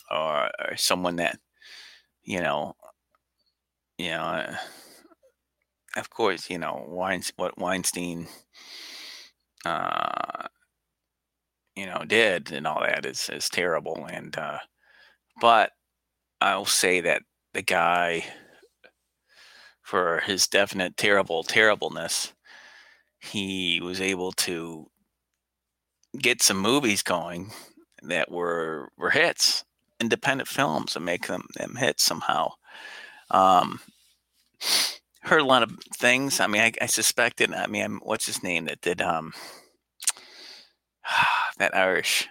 or, 0.09 0.49
or, 0.59 0.77
someone 0.77 1.17
that, 1.17 1.39
you 2.23 2.39
know, 2.39 2.75
you 3.97 4.09
know, 4.11 4.21
uh, 4.21 4.55
of 5.97 6.09
course, 6.09 6.49
you 6.49 6.57
know, 6.57 6.85
Weinstein, 6.87 7.33
what 7.37 7.57
Weinstein, 7.57 8.27
uh, 9.65 10.47
you 11.75 11.85
know, 11.85 12.03
did 12.05 12.51
and 12.51 12.67
all 12.67 12.81
that 12.81 13.05
is 13.05 13.29
is 13.29 13.49
terrible, 13.49 14.05
and 14.09 14.37
uh, 14.37 14.59
but 15.41 15.71
I'll 16.41 16.65
say 16.65 17.01
that 17.01 17.23
the 17.53 17.61
guy, 17.61 18.25
for 19.81 20.21
his 20.25 20.47
definite 20.47 20.97
terrible 20.97 21.43
terribleness, 21.43 22.33
he 23.31 23.81
was 23.81 24.01
able 24.01 24.31
to 24.33 24.87
get 26.17 26.41
some 26.41 26.57
movies 26.57 27.03
going 27.03 27.51
that 28.03 28.31
were 28.31 28.89
were 28.97 29.11
hits, 29.11 29.63
independent 29.99 30.47
films, 30.47 30.95
and 30.95 31.05
make 31.05 31.27
them 31.27 31.47
them 31.55 31.75
hits 31.75 32.03
somehow. 32.03 32.53
Um, 33.31 33.79
heard 35.21 35.41
a 35.41 35.45
lot 35.45 35.63
of 35.63 35.71
things. 35.95 36.39
I 36.39 36.47
mean, 36.47 36.61
I, 36.61 36.71
I 36.81 36.85
suspected. 36.85 37.53
I 37.53 37.67
mean, 37.67 37.99
what's 38.03 38.25
his 38.25 38.43
name 38.43 38.65
that 38.65 38.81
did 38.81 39.01
um 39.01 39.33
that 41.57 41.75
Irish 41.75 42.27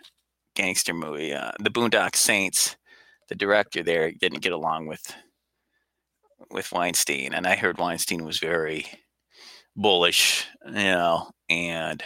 gangster 0.54 0.94
movie, 0.94 1.34
uh, 1.34 1.52
The 1.58 1.70
Boondock 1.70 2.14
Saints 2.16 2.76
the 3.28 3.34
director 3.34 3.82
there 3.82 4.12
didn't 4.12 4.42
get 4.42 4.52
along 4.52 4.86
with 4.86 5.14
with 6.50 6.72
Weinstein, 6.72 7.32
and 7.32 7.46
I 7.46 7.56
heard 7.56 7.78
Weinstein 7.78 8.24
was 8.24 8.38
very 8.38 8.86
bullish, 9.76 10.46
you 10.66 10.72
know, 10.72 11.30
and 11.48 12.02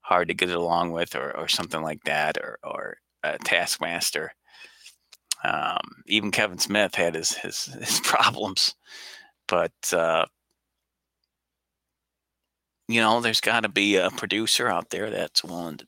hard 0.00 0.28
to 0.28 0.34
get 0.34 0.50
along 0.50 0.92
with, 0.92 1.14
or 1.14 1.36
or 1.36 1.48
something 1.48 1.82
like 1.82 2.02
that, 2.04 2.38
or 2.38 2.58
or 2.62 2.98
a 3.22 3.38
taskmaster. 3.38 4.32
Um, 5.44 5.80
even 6.06 6.30
Kevin 6.30 6.58
Smith 6.58 6.94
had 6.94 7.14
his 7.14 7.32
his, 7.32 7.64
his 7.80 8.00
problems, 8.00 8.74
but 9.46 9.72
uh, 9.92 10.26
you 12.88 13.00
know, 13.00 13.20
there's 13.20 13.40
got 13.40 13.60
to 13.60 13.68
be 13.68 13.96
a 13.96 14.10
producer 14.10 14.68
out 14.68 14.90
there 14.90 15.10
that's 15.10 15.44
willing 15.44 15.76
to, 15.76 15.86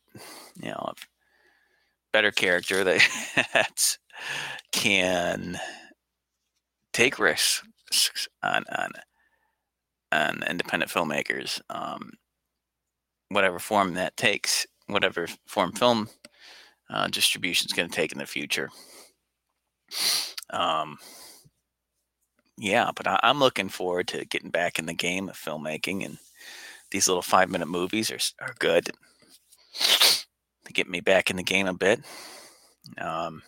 you 0.63 0.69
know, 0.69 0.93
a 0.93 0.95
better 2.13 2.31
character 2.31 2.85
that 2.85 3.99
can 4.73 5.59
take 6.93 7.19
risks 7.19 7.63
on 8.43 8.65
on, 8.77 8.91
on 10.13 10.43
independent 10.49 10.91
filmmakers, 10.91 11.61
um, 11.71 12.13
whatever 13.29 13.59
form 13.59 13.95
that 13.95 14.17
takes, 14.17 14.67
whatever 14.87 15.27
form 15.47 15.73
film 15.73 16.09
uh, 16.89 17.07
distribution 17.09 17.67
is 17.67 17.73
going 17.73 17.89
to 17.89 17.95
take 17.95 18.13
in 18.13 18.19
the 18.19 18.27
future. 18.27 18.71
Um, 20.51 20.99
yeah, 22.59 22.91
but 22.95 23.07
I, 23.07 23.19
am 23.23 23.39
looking 23.39 23.69
forward 23.69 24.09
to 24.09 24.25
getting 24.25 24.51
back 24.51 24.79
in 24.79 24.87
the 24.87 24.95
game 24.95 25.29
of 25.29 25.37
filmmaking, 25.37 26.05
and 26.05 26.19
these 26.91 27.09
little 27.09 27.23
five 27.23 27.49
minute 27.49 27.69
movies 27.69 28.11
are 28.11 28.45
are 28.45 28.55
good 28.59 28.91
to 30.65 30.73
get 30.73 30.89
me 30.89 31.01
back 31.01 31.31
in 31.31 31.37
the 31.37 31.43
game 31.43 31.67
a 31.67 31.75
bit. 31.75 32.05
Um, 32.99 33.43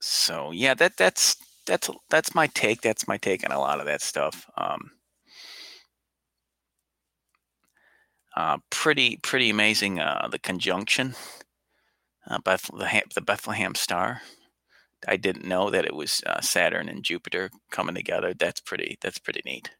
so 0.00 0.50
yeah, 0.50 0.74
that 0.74 0.96
that's 0.96 1.36
that's 1.66 1.90
that's 2.10 2.34
my 2.34 2.46
take. 2.48 2.80
That's 2.80 3.08
my 3.08 3.16
take 3.16 3.44
on 3.44 3.54
a 3.54 3.60
lot 3.60 3.80
of 3.80 3.86
that 3.86 4.02
stuff. 4.02 4.48
Um, 4.56 4.92
uh, 8.36 8.58
pretty 8.70 9.18
pretty 9.22 9.50
amazing. 9.50 10.00
Uh, 10.00 10.28
the 10.30 10.38
conjunction, 10.38 11.14
uh, 12.28 12.38
Bethlehem, 12.44 13.02
the 13.14 13.20
Bethlehem 13.20 13.74
star. 13.74 14.22
I 15.06 15.16
didn't 15.16 15.46
know 15.46 15.68
that 15.70 15.84
it 15.84 15.96
was 15.96 16.22
uh, 16.26 16.40
Saturn 16.40 16.88
and 16.88 17.02
Jupiter 17.02 17.50
coming 17.70 17.94
together. 17.94 18.34
That's 18.34 18.60
pretty. 18.60 18.98
That's 19.00 19.18
pretty 19.18 19.42
neat, 19.44 19.70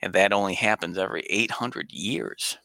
and 0.00 0.12
that 0.12 0.32
only 0.32 0.54
happens 0.54 0.98
every 0.98 1.26
800 1.28 1.92
years. 1.92 2.58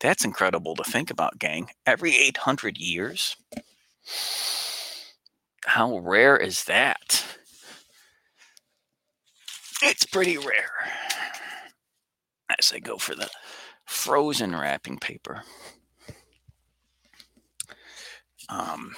That's 0.00 0.24
incredible 0.24 0.74
to 0.76 0.84
think 0.84 1.10
about, 1.10 1.38
gang. 1.38 1.70
Every 1.86 2.16
800 2.16 2.78
years. 2.78 3.36
How 5.70 5.98
rare 5.98 6.36
is 6.36 6.64
that? 6.64 7.24
It's 9.84 10.04
pretty 10.04 10.36
rare. 10.36 10.72
As 12.58 12.72
I 12.74 12.80
go 12.80 12.96
for 12.96 13.14
the 13.14 13.30
frozen 13.86 14.56
wrapping 14.56 14.98
paper. 14.98 15.44
Um, 18.48 18.96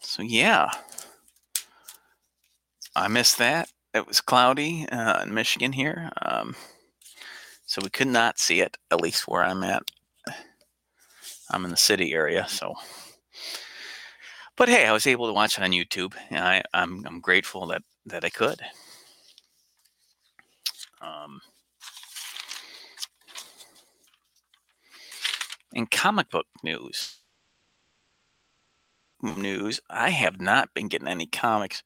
so 0.00 0.22
yeah, 0.22 0.68
I 2.94 3.08
missed 3.08 3.38
that. 3.38 3.70
It 3.94 4.06
was 4.06 4.20
cloudy 4.20 4.86
uh, 4.92 5.22
in 5.22 5.32
Michigan 5.32 5.72
here, 5.72 6.10
um, 6.20 6.54
so 7.64 7.80
we 7.82 7.88
could 7.88 8.08
not 8.08 8.38
see 8.38 8.60
it. 8.60 8.76
At 8.90 9.00
least 9.00 9.26
where 9.26 9.42
I'm 9.42 9.64
at. 9.64 9.84
I'm 11.50 11.64
in 11.64 11.70
the 11.70 11.78
city 11.78 12.12
area, 12.12 12.46
so 12.46 12.74
but 14.56 14.68
hey, 14.68 14.86
I 14.86 14.92
was 14.92 15.06
able 15.06 15.26
to 15.26 15.32
watch 15.32 15.58
it 15.58 15.64
on 15.64 15.72
YouTube, 15.72 16.14
and 16.30 16.44
I, 16.44 16.62
I'm 16.74 17.04
I'm 17.06 17.20
grateful 17.20 17.66
that 17.68 17.82
that 18.06 18.24
I 18.24 18.30
could. 18.30 18.60
Um, 21.00 21.40
in 25.72 25.86
comic 25.86 26.30
book 26.30 26.46
news, 26.62 27.18
news, 29.22 29.80
I 29.90 30.10
have 30.10 30.40
not 30.40 30.72
been 30.74 30.88
getting 30.88 31.08
any 31.08 31.26
comics. 31.26 31.82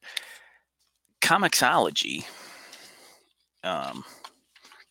Comixology, 1.21 2.25
um, 3.63 4.05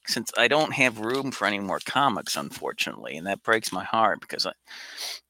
since 0.08 0.32
I 0.38 0.48
don't 0.48 0.72
have 0.72 1.00
room 1.00 1.30
for 1.30 1.46
any 1.46 1.60
more 1.60 1.80
comics, 1.84 2.34
unfortunately, 2.34 3.16
and 3.16 3.26
that 3.26 3.42
breaks 3.42 3.70
my 3.70 3.84
heart 3.84 4.20
because 4.20 4.46
I, 4.46 4.52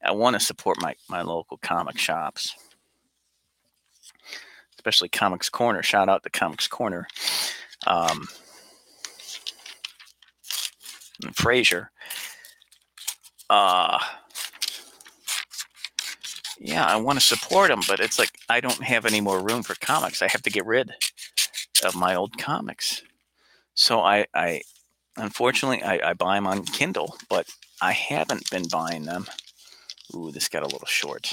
I 0.04 0.12
want 0.12 0.34
to 0.34 0.40
support 0.40 0.80
my, 0.80 0.94
my 1.08 1.22
local 1.22 1.58
comic 1.58 1.98
shops, 1.98 2.54
especially 4.76 5.08
Comics 5.08 5.50
Corner. 5.50 5.82
Shout 5.82 6.08
out 6.08 6.22
to 6.22 6.30
Comics 6.30 6.68
Corner. 6.68 7.08
Um, 7.86 8.28
and 11.24 11.34
Fraser. 11.34 11.90
Uh, 13.50 13.98
yeah, 16.60 16.86
I 16.86 16.96
want 16.96 17.18
to 17.18 17.24
support 17.24 17.68
them, 17.68 17.80
but 17.88 17.98
it's 17.98 18.18
like 18.18 18.30
I 18.48 18.60
don't 18.60 18.82
have 18.84 19.06
any 19.06 19.20
more 19.20 19.42
room 19.42 19.64
for 19.64 19.74
comics. 19.74 20.22
I 20.22 20.28
have 20.28 20.42
to 20.42 20.50
get 20.50 20.66
rid 20.66 20.92
of 21.84 21.96
my 21.96 22.14
old 22.14 22.38
comics. 22.38 23.02
So 23.80 24.00
I, 24.00 24.26
I 24.34 24.62
unfortunately, 25.16 25.84
I, 25.84 26.10
I 26.10 26.12
buy 26.12 26.34
them 26.34 26.48
on 26.48 26.64
Kindle, 26.64 27.16
but 27.30 27.46
I 27.80 27.92
haven't 27.92 28.50
been 28.50 28.66
buying 28.66 29.04
them. 29.04 29.26
Ooh, 30.12 30.32
this 30.32 30.48
got 30.48 30.64
a 30.64 30.66
little 30.66 30.88
short. 30.88 31.32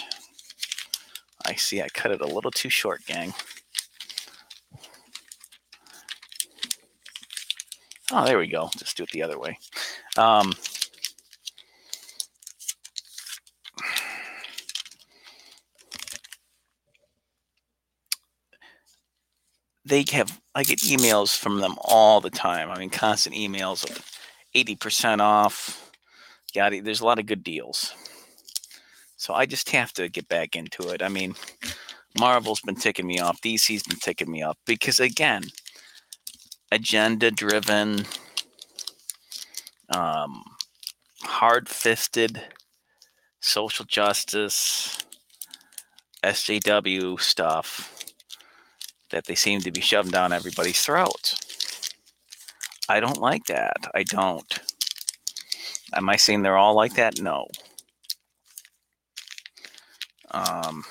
I 1.44 1.56
see 1.56 1.82
I 1.82 1.88
cut 1.88 2.12
it 2.12 2.22
a 2.22 2.28
little 2.28 2.52
too 2.52 2.70
short, 2.70 3.04
gang. 3.08 3.34
Oh, 8.12 8.26
there 8.26 8.38
we 8.38 8.46
go. 8.46 8.70
Just 8.78 8.96
do 8.96 9.04
it 9.04 9.10
the 9.10 9.24
other 9.24 9.40
way. 9.40 9.58
Um, 10.16 10.54
they 19.86 20.04
have 20.12 20.42
I 20.54 20.64
get 20.64 20.80
emails 20.80 21.38
from 21.38 21.60
them 21.60 21.76
all 21.80 22.20
the 22.20 22.30
time. 22.30 22.72
I 22.72 22.80
mean, 22.80 22.90
constant 22.90 23.36
emails 23.36 23.90
of 23.90 24.12
eighty 24.54 24.76
percent 24.76 25.22
off. 25.22 25.92
Yeah, 26.54 26.70
there's 26.70 27.02
a 27.02 27.06
lot 27.06 27.20
of 27.20 27.26
good 27.26 27.44
deals. 27.44 27.94
So 29.18 29.34
I 29.34 29.46
just 29.46 29.70
have 29.72 29.94
to 29.94 30.10
get 30.10 30.28
back 30.28 30.56
into 30.56 30.90
it. 30.90 31.02
I 31.02 31.10
mean, 31.10 31.36
Marvel's 32.18 32.62
been 32.62 32.76
ticking 32.76 33.08
me 33.08 33.20
off. 33.20 33.42
DC's 33.42 33.84
been 33.84 33.98
ticking 33.98 34.32
me 34.32 34.42
off 34.44 34.58
because 34.66 35.00
again, 35.00 35.44
agenda 36.72 37.32
driven, 37.32 38.06
um, 39.90 40.44
hard 41.22 41.68
fisted, 41.68 42.42
social 43.40 43.86
justice, 43.86 44.98
SJW 46.24 47.20
stuff 47.20 47.95
that 49.16 49.24
they 49.28 49.34
seem 49.34 49.62
to 49.62 49.72
be 49.72 49.80
shoving 49.80 50.12
down 50.12 50.34
everybody's 50.34 50.82
throats. 50.82 51.90
I 52.90 53.00
don't 53.00 53.22
like 53.22 53.46
that. 53.46 53.78
I 53.96 54.04
don't. 54.04 54.60
Am 55.94 56.10
I 56.10 56.18
saying 56.18 56.42
they're 56.42 56.58
all 56.58 56.76
like 56.76 56.96
that? 56.96 57.22
No. 57.22 57.48
Um, 60.32 60.84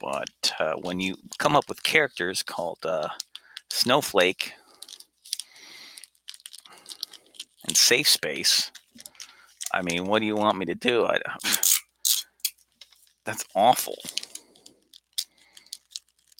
but 0.00 0.52
uh, 0.58 0.76
when 0.80 0.98
you 0.98 1.16
come 1.38 1.54
up 1.54 1.68
with 1.68 1.82
characters 1.82 2.42
called 2.42 2.78
uh, 2.86 3.08
Snowflake 3.68 4.54
and 7.66 7.76
Safe 7.76 8.08
Space, 8.08 8.70
I 9.74 9.82
mean, 9.82 10.06
what 10.06 10.20
do 10.20 10.24
you 10.24 10.36
want 10.36 10.56
me 10.56 10.64
to 10.64 10.74
do? 10.74 11.04
I, 11.04 11.18
that's 13.26 13.44
awful. 13.54 13.98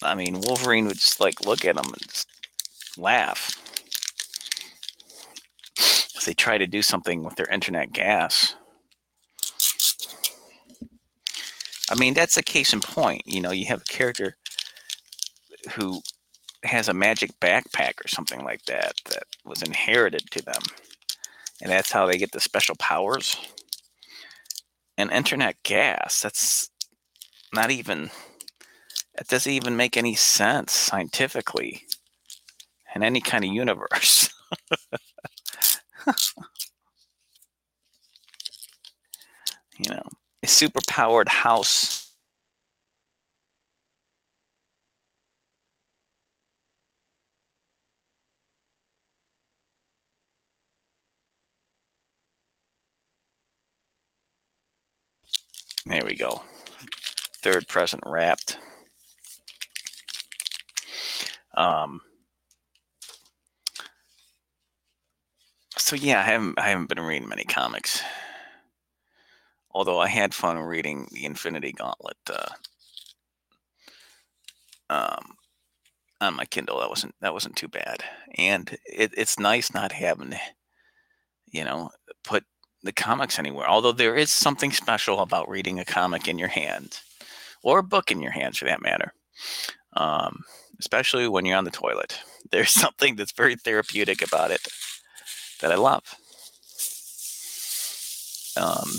I 0.03 0.15
mean, 0.15 0.41
Wolverine 0.41 0.87
would 0.87 0.99
just 0.99 1.21
like 1.21 1.45
look 1.47 1.65
at 1.65 1.77
him 1.77 1.87
and 1.87 2.09
just 2.09 2.29
laugh. 2.97 3.59
If 6.15 6.25
they 6.25 6.35
try 6.35 6.59
to 6.59 6.67
do 6.67 6.83
something 6.83 7.25
with 7.25 7.37
their 7.37 7.47
internet 7.47 7.93
gas. 7.93 8.55
I 11.91 11.95
mean, 11.97 12.15
that's 12.15 12.37
a 12.37 12.43
case 12.43 12.73
in 12.73 12.81
point. 12.81 13.23
You 13.27 13.41
know, 13.41 13.51
you 13.51 13.67
have 13.67 13.83
a 13.83 13.93
character 13.93 14.37
who 15.73 16.01
has 16.65 16.88
a 16.88 16.95
magic 16.95 17.33
backpack 17.41 18.05
or 18.05 18.09
something 18.09 18.45
like 18.45 18.65
that 18.67 18.95
that 19.11 19.25
was 19.45 19.62
inherited 19.62 20.31
to 20.31 20.43
them. 20.43 20.62
And 21.61 21.71
that's 21.71 21.93
how 21.93 22.07
they 22.07 22.19
get 22.19 22.33
the 22.33 22.41
special 22.41 22.77
powers. 22.77 23.37
And 24.97 25.11
internet 25.11 25.57
gas, 25.65 26.21
that's 26.21 26.71
not 27.53 27.71
even 27.71 28.11
it 29.23 29.29
doesn't 29.29 29.53
even 29.53 29.77
make 29.77 29.97
any 29.97 30.17
sense 30.17 30.73
scientifically 30.73 31.87
in 32.93 33.05
any 33.05 33.21
kind 33.21 33.45
of 33.45 33.53
universe. 33.53 34.29
you 39.79 39.89
know, 39.89 40.03
a 40.43 40.49
super 40.49 40.81
powered 40.89 41.29
house. 41.29 42.11
There 55.87 56.03
we 56.05 56.17
go. 56.17 56.43
Third 57.41 57.69
present 57.69 58.03
wrapped. 58.05 58.59
Um, 61.55 62.01
so 65.77 65.97
yeah, 65.97 66.21
I 66.21 66.23
haven't 66.23 66.59
I 66.59 66.69
haven't 66.69 66.88
been 66.88 67.01
reading 67.01 67.29
many 67.29 67.45
comics. 67.45 68.03
Although 69.71 70.01
I 70.01 70.09
had 70.09 70.35
fun 70.35 70.59
reading 70.59 71.09
the 71.12 71.25
Infinity 71.25 71.73
Gauntlet 71.73 72.17
uh, 72.31 72.49
um, 74.91 75.37
on 76.21 76.37
my 76.37 76.45
Kindle. 76.45 76.81
That 76.81 76.91
wasn't 76.91 77.15
that 77.21 77.33
wasn't 77.33 77.57
too 77.57 77.69
bad, 77.69 78.05
and 78.37 78.77
it, 78.85 79.12
it's 79.17 79.38
nice 79.38 79.73
not 79.73 79.93
having 79.93 80.35
you 81.53 81.65
know, 81.65 81.91
put 82.25 82.45
the 82.83 82.93
comics 82.93 83.38
anywhere. 83.38 83.69
Although 83.69 83.93
there 83.93 84.17
is 84.17 84.33
something 84.33 84.73
special 84.73 85.21
about 85.21 85.49
reading 85.49 85.79
a 85.79 85.85
comic 85.85 86.27
in 86.27 86.38
your 86.38 86.49
hand, 86.49 86.99
or 87.62 87.79
a 87.79 87.85
book 87.85 88.11
in 88.11 88.21
your 88.21 88.33
hands 88.33 88.59
for 88.59 88.65
that 88.65 88.83
matter. 88.83 89.12
Um, 89.95 90.43
especially 90.83 91.29
when 91.29 91.45
you're 91.45 91.57
on 91.57 91.62
the 91.62 91.71
toilet. 91.71 92.18
There's 92.51 92.73
something 92.73 93.14
that's 93.14 93.31
very 93.31 93.55
therapeutic 93.55 94.21
about 94.21 94.51
it 94.51 94.66
that 95.61 95.71
I 95.71 95.77
love. 95.77 96.03
Um, 98.57 98.90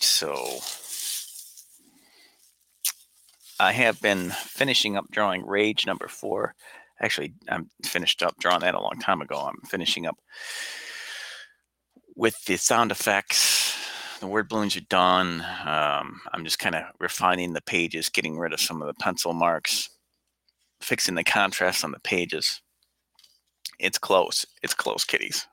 so 0.00 0.60
I 3.58 3.72
have 3.72 4.00
been 4.00 4.30
finishing 4.30 4.96
up 4.96 5.10
drawing 5.10 5.44
Rage 5.44 5.86
number 5.86 6.06
four. 6.06 6.54
Actually, 7.00 7.34
I'm 7.48 7.68
finished 7.84 8.22
up 8.22 8.36
drawing 8.38 8.60
that 8.60 8.76
a 8.76 8.80
long 8.80 9.00
time 9.00 9.20
ago. 9.20 9.40
I'm 9.40 9.60
finishing 9.68 10.06
up 10.06 10.18
with 12.14 12.44
the 12.44 12.56
sound 12.56 12.92
effects. 12.92 13.59
The 14.20 14.26
word 14.26 14.50
balloons 14.50 14.76
are 14.76 14.82
done. 14.82 15.40
Um, 15.64 16.20
I'm 16.32 16.44
just 16.44 16.58
kind 16.58 16.74
of 16.74 16.84
refining 16.98 17.54
the 17.54 17.62
pages, 17.62 18.10
getting 18.10 18.38
rid 18.38 18.52
of 18.52 18.60
some 18.60 18.82
of 18.82 18.86
the 18.86 18.94
pencil 18.94 19.32
marks, 19.32 19.88
fixing 20.82 21.14
the 21.14 21.24
contrast 21.24 21.84
on 21.84 21.92
the 21.92 22.00
pages. 22.00 22.60
It's 23.78 23.96
close. 23.96 24.44
It's 24.62 24.74
close, 24.74 25.04
kitties. 25.04 25.46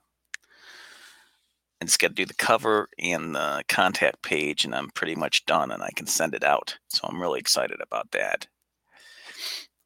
I 1.81 1.85
just 1.85 1.99
got 1.99 2.09
to 2.09 2.13
do 2.13 2.25
the 2.25 2.33
cover 2.33 2.89
and 2.99 3.33
the 3.33 3.63
contact 3.69 4.21
page, 4.21 4.65
and 4.65 4.75
I'm 4.75 4.89
pretty 4.89 5.15
much 5.15 5.45
done, 5.45 5.71
and 5.71 5.81
I 5.81 5.91
can 5.95 6.07
send 6.07 6.33
it 6.33 6.43
out. 6.43 6.77
So 6.89 7.07
I'm 7.07 7.21
really 7.21 7.39
excited 7.39 7.79
about 7.81 8.11
that. 8.11 8.47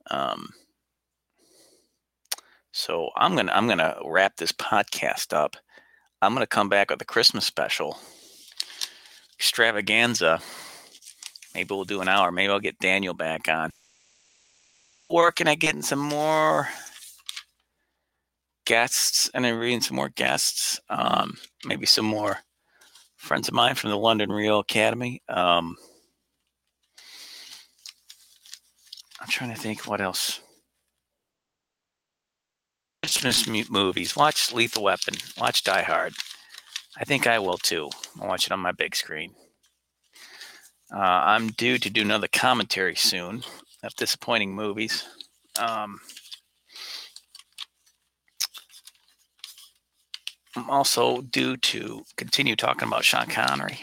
Um, 0.09 0.49
so 2.71 3.11
I'm 3.15 3.35
gonna 3.35 3.51
I'm 3.51 3.67
gonna 3.67 3.97
wrap 4.03 4.37
this 4.37 4.51
podcast 4.51 5.33
up. 5.33 5.55
I'm 6.19 6.33
gonna 6.33 6.47
come 6.47 6.69
back 6.69 6.89
with 6.89 7.01
a 7.01 7.05
Christmas 7.05 7.45
special 7.45 7.99
extravaganza. 9.41 10.39
Maybe 11.55 11.73
we'll 11.73 11.83
do 11.83 12.01
an 12.01 12.07
hour. 12.07 12.31
Maybe 12.31 12.51
I'll 12.51 12.59
get 12.59 12.77
Daniel 12.77 13.15
back 13.15 13.49
on. 13.49 13.71
Working 15.09 15.47
at 15.47 15.55
getting 15.55 15.81
some 15.81 15.97
more 15.97 16.69
guests 18.67 19.31
and 19.33 19.43
I'm 19.43 19.57
reading 19.57 19.81
some 19.81 19.97
more 19.97 20.09
guests. 20.09 20.79
Um, 20.91 21.37
maybe 21.65 21.87
some 21.87 22.05
more 22.05 22.37
friends 23.17 23.47
of 23.47 23.55
mine 23.55 23.73
from 23.73 23.89
the 23.89 23.97
London 23.97 24.31
Real 24.31 24.59
Academy. 24.59 25.23
Um, 25.27 25.75
I'm 29.19 29.27
trying 29.27 29.53
to 29.55 29.59
think 29.59 29.87
what 29.87 30.01
else. 30.01 30.39
Christmas 33.01 33.47
movies. 33.47 34.15
Watch 34.15 34.53
Lethal 34.53 34.83
Weapon. 34.83 35.15
Watch 35.39 35.63
Die 35.63 35.81
Hard. 35.81 36.13
I 36.97 37.05
think 37.05 37.27
I 37.27 37.39
will 37.39 37.57
too. 37.57 37.89
I'll 38.19 38.27
watch 38.27 38.45
it 38.45 38.51
on 38.51 38.59
my 38.59 38.71
big 38.71 38.95
screen. 38.95 39.33
Uh, 40.93 40.99
I'm 40.99 41.49
due 41.49 41.77
to 41.77 41.89
do 41.89 42.01
another 42.01 42.27
commentary 42.27 42.95
soon 42.95 43.43
of 43.83 43.95
disappointing 43.95 44.53
movies. 44.53 45.05
Um, 45.57 46.01
I'm 50.55 50.69
also 50.69 51.21
due 51.21 51.55
to 51.55 52.03
continue 52.17 52.57
talking 52.57 52.87
about 52.87 53.05
Sean 53.05 53.27
Connery. 53.27 53.79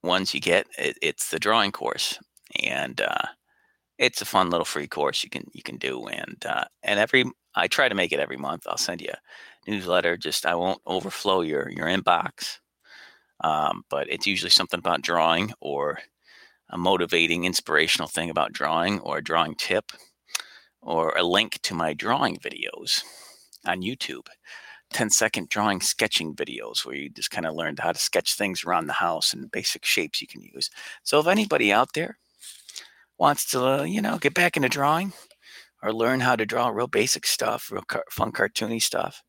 ones 0.02 0.34
you 0.34 0.40
get, 0.40 0.68
it, 0.78 0.98
it's 1.02 1.30
the 1.30 1.40
drawing 1.40 1.72
course, 1.72 2.18
and 2.62 3.00
uh, 3.00 3.28
it's 4.04 4.22
a 4.22 4.26
fun 4.26 4.50
little 4.50 4.66
free 4.66 4.88
course 4.88 5.24
you 5.24 5.30
can 5.30 5.46
you 5.54 5.64
can 5.64 5.78
do. 5.78 6.08
And 6.08 6.46
uh, 6.46 6.66
and 6.84 7.00
every 7.00 7.26
I 7.56 7.68
try 7.68 7.88
to 7.90 7.96
make 7.96 8.12
it 8.12 8.20
every 8.20 8.38
month. 8.38 8.68
I'll 8.68 8.78
send 8.78 9.02
you 9.02 9.10
a 9.12 9.72
newsletter. 9.72 10.18
Just 10.18 10.46
I 10.46 10.56
won't 10.56 10.82
overflow 10.86 11.42
your 11.42 11.70
your 11.70 11.88
inbox, 11.88 12.60
um, 13.42 13.84
but 13.90 14.10
it's 14.10 14.28
usually 14.28 14.50
something 14.50 14.80
about 14.80 15.02
drawing 15.02 15.54
or 15.62 16.00
a 16.70 16.78
motivating, 16.78 17.46
inspirational 17.46 18.08
thing 18.08 18.30
about 18.30 18.54
drawing 18.54 19.00
or 19.02 19.18
a 19.20 19.24
drawing 19.24 19.56
tip 19.56 19.92
or 20.82 21.14
a 21.18 21.24
link 21.24 21.60
to 21.64 21.74
my 21.74 21.94
drawing 21.94 22.38
videos 22.38 23.04
on 23.66 23.82
YouTube. 23.82 24.28
10 24.92 25.10
second 25.10 25.50
drawing 25.50 25.82
sketching 25.82 26.36
videos 26.36 26.86
where 26.86 26.96
you 26.96 27.10
just 27.10 27.32
kind 27.32 27.48
of 27.48 27.56
learned 27.56 27.80
how 27.80 27.92
to 27.92 27.98
sketch 27.98 28.36
things 28.36 28.64
around 28.64 28.86
the 28.86 28.94
house 28.94 29.34
and 29.34 29.52
basic 29.52 29.84
shapes 29.86 30.22
you 30.22 30.28
can 30.28 30.42
use. 30.42 30.70
So 31.02 31.20
if 31.20 31.26
anybody 31.26 31.74
out 31.74 31.94
there 31.94 32.20
wants 33.18 33.46
to, 33.52 33.66
uh, 33.66 33.84
you 33.84 34.02
know, 34.02 34.18
get 34.18 34.34
back 34.34 34.58
into 34.58 34.70
drawing 34.70 35.14
or 35.82 35.94
learn 35.94 36.20
how 36.20 36.36
to 36.36 36.46
draw 36.46 36.70
real 36.70 36.88
basic 36.88 37.26
stuff, 37.26 37.72
real 37.72 37.84
car- 37.84 38.06
fun 38.10 38.32
cartoony 38.32 38.82
stuff, 38.82 39.22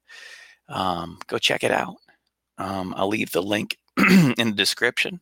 um, 0.69 1.19
go 1.27 1.39
check 1.39 1.65
it 1.65 1.71
out. 1.73 1.97
Um, 2.59 2.95
I'll 2.97 3.09
leave 3.09 3.33
the 3.33 3.43
link 3.43 3.77
in 3.99 4.35
the 4.37 4.53
description 4.57 5.21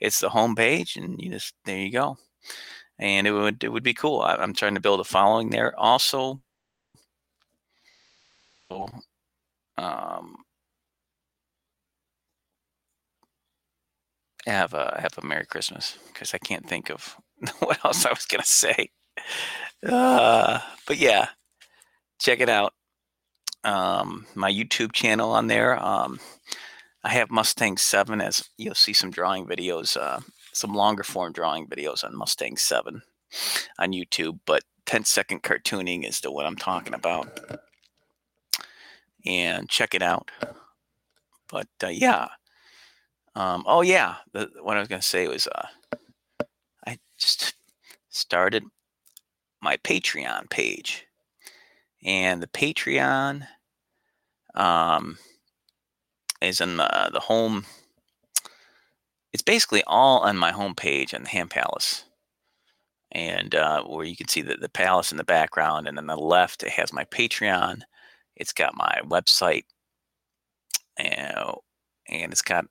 it's 0.00 0.20
the 0.20 0.30
home 0.30 0.54
page, 0.56 0.96
and 0.96 1.20
you 1.20 1.30
just 1.30 1.54
there 1.64 1.78
you 1.78 1.92
go. 1.92 2.16
And 2.98 3.26
it 3.26 3.32
would 3.32 3.62
it 3.64 3.70
would 3.72 3.82
be 3.84 3.94
cool. 3.94 4.20
I, 4.22 4.42
am 4.42 4.54
trying 4.54 4.74
to 4.74 4.80
build 4.80 5.00
a 5.00 5.04
following 5.04 5.50
there. 5.50 5.78
Also, 5.78 6.40
um, 9.78 10.36
have 14.46 14.74
a 14.74 14.98
have 15.00 15.16
a 15.18 15.26
Merry 15.26 15.46
Christmas 15.46 15.98
because 16.08 16.34
I 16.34 16.38
can't 16.38 16.68
think 16.68 16.90
of 16.90 17.16
what 17.60 17.84
else 17.84 18.04
I 18.06 18.10
was 18.10 18.26
gonna 18.26 18.44
say. 18.44 18.90
Uh, 19.86 20.60
but 20.86 20.98
yeah, 20.98 21.28
check 22.18 22.40
it 22.40 22.48
out. 22.48 22.74
Um, 23.64 24.26
my 24.34 24.50
YouTube 24.50 24.92
channel 24.92 25.32
on 25.32 25.46
there. 25.48 25.82
Um, 25.82 26.18
I 27.04 27.10
have 27.10 27.30
Mustang 27.30 27.76
7 27.78 28.20
as 28.20 28.48
you'll 28.58 28.74
see 28.74 28.92
some 28.92 29.10
drawing 29.10 29.46
videos, 29.46 29.96
uh, 29.96 30.20
some 30.52 30.74
longer 30.74 31.02
form 31.02 31.32
drawing 31.32 31.66
videos 31.66 32.04
on 32.04 32.16
Mustang 32.16 32.56
7 32.56 33.02
on 33.78 33.92
YouTube, 33.92 34.40
but 34.46 34.64
10 34.86 35.04
second 35.04 35.42
cartooning 35.42 36.06
is 36.08 36.20
the 36.20 36.30
what 36.32 36.46
I'm 36.46 36.56
talking 36.56 36.94
about. 36.94 37.28
And 39.26 39.68
check 39.68 39.94
it 39.94 40.02
out. 40.02 40.30
But 41.48 41.68
uh, 41.82 41.88
yeah, 41.88 42.28
Um, 43.34 43.64
oh 43.66 43.82
yeah, 43.82 44.16
the, 44.32 44.50
what 44.62 44.76
I 44.76 44.80
was 44.80 44.88
to 45.00 45.06
say 45.06 45.28
was 45.28 45.46
uh, 45.46 45.66
just 47.20 47.54
started 48.08 48.64
my 49.62 49.76
Patreon 49.78 50.50
page, 50.50 51.06
and 52.04 52.42
the 52.42 52.46
Patreon 52.48 53.46
um, 54.54 55.18
is 56.40 56.60
in 56.60 56.78
the, 56.78 57.10
the 57.12 57.20
home. 57.20 57.66
It's 59.32 59.42
basically 59.42 59.84
all 59.86 60.20
on 60.20 60.36
my 60.36 60.50
homepage 60.50 61.14
on 61.14 61.22
the 61.22 61.28
Ham 61.28 61.48
Palace, 61.48 62.04
and 63.12 63.54
uh, 63.54 63.84
where 63.84 64.06
you 64.06 64.16
can 64.16 64.28
see 64.28 64.40
the, 64.40 64.56
the 64.56 64.68
palace 64.68 65.12
in 65.12 65.18
the 65.18 65.24
background, 65.24 65.86
and 65.86 65.98
on 65.98 66.06
the 66.06 66.16
left 66.16 66.62
it 66.62 66.70
has 66.70 66.92
my 66.92 67.04
Patreon. 67.04 67.82
It's 68.34 68.52
got 68.52 68.74
my 68.74 69.00
website, 69.04 69.64
and, 70.96 71.54
and 72.08 72.32
it's 72.32 72.42
got 72.42 72.64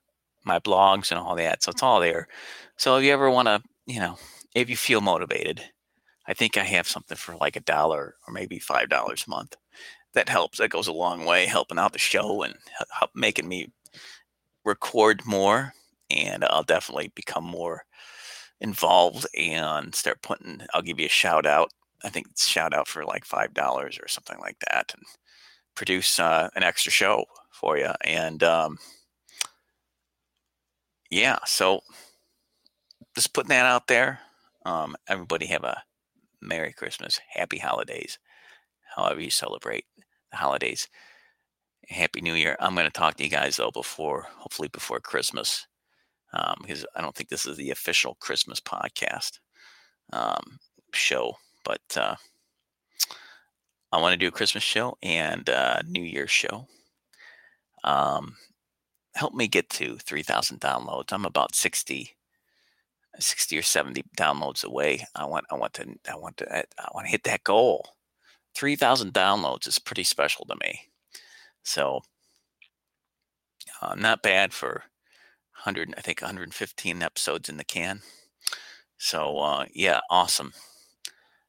my 0.44 0.60
blogs 0.60 1.12
and 1.12 1.20
all 1.20 1.36
that. 1.36 1.62
So 1.62 1.72
it's 1.72 1.84
all 1.84 2.00
there. 2.00 2.28
So 2.78 2.98
if 2.98 3.04
you 3.04 3.14
ever 3.14 3.30
want 3.30 3.48
to, 3.48 3.62
you 3.86 4.00
know, 4.00 4.18
if 4.56 4.70
you 4.70 4.78
feel 4.78 5.02
motivated, 5.02 5.62
I 6.28 6.34
think 6.34 6.58
I 6.58 6.64
have 6.64 6.88
something 6.88 7.18
for 7.18 7.36
like 7.36 7.56
a 7.56 7.62
dollar 7.62 8.16
or 8.28 8.34
maybe 8.34 8.60
five 8.60 8.90
dollars 8.90 9.26
a 9.28 9.30
month. 9.30 9.56
That 10.14 10.30
helps. 10.30 10.58
That 10.58 10.70
goes 10.70 10.88
a 10.88 10.94
long 10.94 11.26
way, 11.26 11.46
helping 11.46 11.80
out 11.80 11.94
the 11.94 12.00
show 12.00 12.44
and 12.44 12.56
help 12.92 13.12
making 13.16 13.48
me 13.48 13.72
record 14.66 15.26
more. 15.26 15.74
And 16.10 16.44
I'll 16.46 16.64
definitely 16.64 17.12
become 17.16 17.44
more 17.44 17.84
involved 18.62 19.28
and 19.38 19.94
start 19.94 20.22
putting. 20.22 20.62
I'll 20.74 20.82
give 20.82 21.00
you 21.00 21.06
a 21.06 21.10
shout 21.10 21.46
out. 21.46 21.72
I 22.04 22.10
think 22.10 22.28
it's 22.30 22.48
shout 22.48 22.74
out 22.74 22.88
for 22.88 23.06
like 23.06 23.26
five 23.26 23.54
dollars 23.54 24.00
or 24.02 24.08
something 24.08 24.40
like 24.40 24.58
that, 24.72 24.94
and 24.96 25.04
produce 25.76 26.20
uh, 26.20 26.50
an 26.56 26.64
extra 26.64 26.92
show 26.92 27.26
for 27.52 27.78
you. 27.78 27.92
And 28.02 28.44
um, 28.44 28.78
yeah, 31.10 31.40
so 31.46 31.82
just 33.16 33.34
putting 33.34 33.50
that 33.50 33.66
out 33.66 33.88
there. 33.88 34.20
Um, 34.66 34.96
everybody 35.08 35.48
have 35.48 35.64
a 35.64 35.84
Merry 36.42 36.74
Christmas, 36.74 37.20
Happy 37.34 37.58
Holidays, 37.58 38.20
however 38.96 39.22
you 39.22 39.30
celebrate 39.30 39.86
the 40.32 40.38
holidays. 40.38 40.88
Happy 41.88 42.22
New 42.22 42.34
Year. 42.34 42.56
I'm 42.60 42.76
going 42.76 42.86
to 42.86 42.92
talk 42.92 43.16
to 43.16 43.24
you 43.24 43.30
guys 43.30 43.58
though 43.58 43.72
before, 43.72 44.28
hopefully 44.38 44.68
before 44.68 45.00
Christmas, 45.00 45.66
um, 46.34 46.56
because 46.62 46.86
I 46.96 47.02
don't 47.02 47.16
think 47.16 47.30
this 47.30 47.46
is 47.46 47.58
the 47.58 47.72
official 47.72 48.16
Christmas 48.20 48.60
podcast 48.60 49.40
um, 50.14 50.60
show, 50.94 51.38
but 51.64 51.82
uh, 51.96 52.16
I 53.92 54.00
want 54.00 54.14
to 54.14 54.18
do 54.18 54.28
a 54.28 54.32
Christmas 54.32 54.64
show 54.64 54.98
and 55.02 55.50
uh, 55.50 55.82
New 55.88 56.04
Year 56.04 56.28
show. 56.28 56.68
Um, 57.84 58.36
help 59.16 59.34
me 59.34 59.48
get 59.48 59.70
to 59.72 59.98
3,000 59.98 60.60
downloads. 60.60 61.12
I'm 61.12 61.26
about 61.26 61.56
60, 61.56 62.16
60 63.18 63.58
or 63.58 63.62
70 63.62 64.04
downloads 64.18 64.64
away. 64.64 65.06
I 65.16 65.26
want, 65.26 65.46
I 65.52 65.56
want 65.56 65.74
to, 65.76 65.88
I 66.10 66.16
want 66.16 66.38
to, 66.38 66.58
I 66.58 66.90
want 66.94 67.08
to 67.08 67.12
hit 67.12 67.24
that 67.24 67.44
goal. 67.44 67.86
3,000 68.56 69.14
downloads 69.14 69.68
is 69.68 69.80
pretty 69.80 70.04
special 70.04 70.46
to 70.46 70.56
me. 70.62 70.82
So, 71.64 72.02
uh, 73.82 73.96
not 73.96 74.24
bad 74.24 74.54
for 74.54 74.84
100, 75.64 75.94
I 75.98 76.02
think 76.02 76.22
115 76.22 77.04
episodes 77.04 77.50
in 77.50 77.58
the 77.58 77.64
can. 77.64 78.02
So, 78.98 79.40
uh, 79.40 79.66
yeah, 79.74 80.00
awesome. 80.10 80.54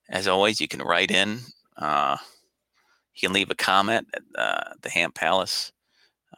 As 0.09 0.27
always, 0.29 0.61
you 0.61 0.69
can 0.69 0.83
write 0.83 1.11
in. 1.11 1.41
Uh, 1.77 2.17
you 3.15 3.29
can 3.29 3.33
leave 3.33 3.51
a 3.51 3.55
comment 3.55 4.07
at 4.15 4.23
uh, 4.37 4.75
the 4.83 4.91
Ham 4.91 5.13
Palace 5.13 5.73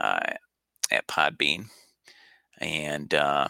uh, 0.01 0.21
at 0.91 1.07
Podbean 1.07 1.67
and 2.59 3.13
uh, 3.15 3.49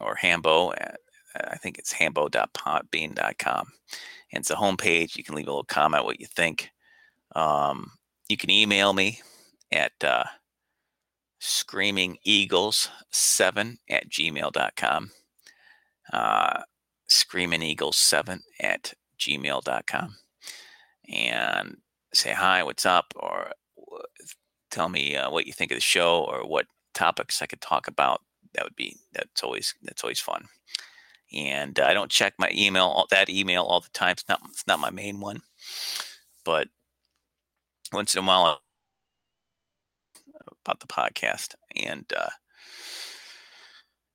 or 0.00 0.14
Hambo. 0.14 0.72
At, 0.72 1.00
I 1.34 1.56
think 1.56 1.78
it's 1.78 1.92
hambo.podbean.com. 1.92 3.72
And 4.32 4.40
it's 4.40 4.50
a 4.50 4.56
homepage. 4.56 5.16
You 5.16 5.24
can 5.24 5.34
leave 5.34 5.46
a 5.46 5.50
little 5.50 5.64
comment 5.64 6.04
what 6.04 6.20
you 6.20 6.26
think. 6.26 6.70
Um, 7.34 7.92
you 8.28 8.36
can 8.36 8.50
email 8.50 8.92
me 8.92 9.22
at 9.72 9.92
uh, 10.02 10.24
screamingeagles7 11.40 13.78
at 13.88 14.08
gmail.com. 14.08 15.10
Uh, 16.12 16.62
screamingeagles7 17.08 18.40
at 18.60 18.92
gmail.com. 19.18 20.16
And 21.08 21.76
say 22.12 22.32
hi, 22.32 22.62
what's 22.62 22.86
up, 22.86 23.12
or 23.16 23.52
tell 24.70 24.88
me 24.88 25.16
uh, 25.16 25.30
what 25.30 25.46
you 25.46 25.52
think 25.52 25.70
of 25.70 25.76
the 25.76 25.82
show 25.82 26.24
or 26.24 26.46
what 26.46 26.66
topics 26.94 27.40
I 27.40 27.46
could 27.46 27.60
talk 27.60 27.88
about. 27.88 28.22
That 28.54 28.64
would 28.64 28.76
be 28.76 28.96
that's 29.12 29.42
always 29.42 29.74
that's 29.82 30.02
always 30.04 30.20
fun. 30.20 30.44
And 31.34 31.78
uh, 31.78 31.84
I 31.84 31.94
don't 31.94 32.10
check 32.10 32.34
my 32.38 32.50
email 32.54 33.06
that 33.10 33.28
email 33.28 33.64
all 33.64 33.80
the 33.80 33.90
time. 33.90 34.12
It's 34.12 34.28
not 34.28 34.40
it's 34.50 34.66
not 34.66 34.80
my 34.80 34.90
main 34.90 35.20
one, 35.20 35.40
but 36.44 36.68
once 37.92 38.14
in 38.14 38.24
a 38.24 38.26
while 38.26 38.60
about 40.64 40.80
the 40.80 40.86
podcast 40.86 41.54
and 41.76 42.04
uh, 42.16 42.30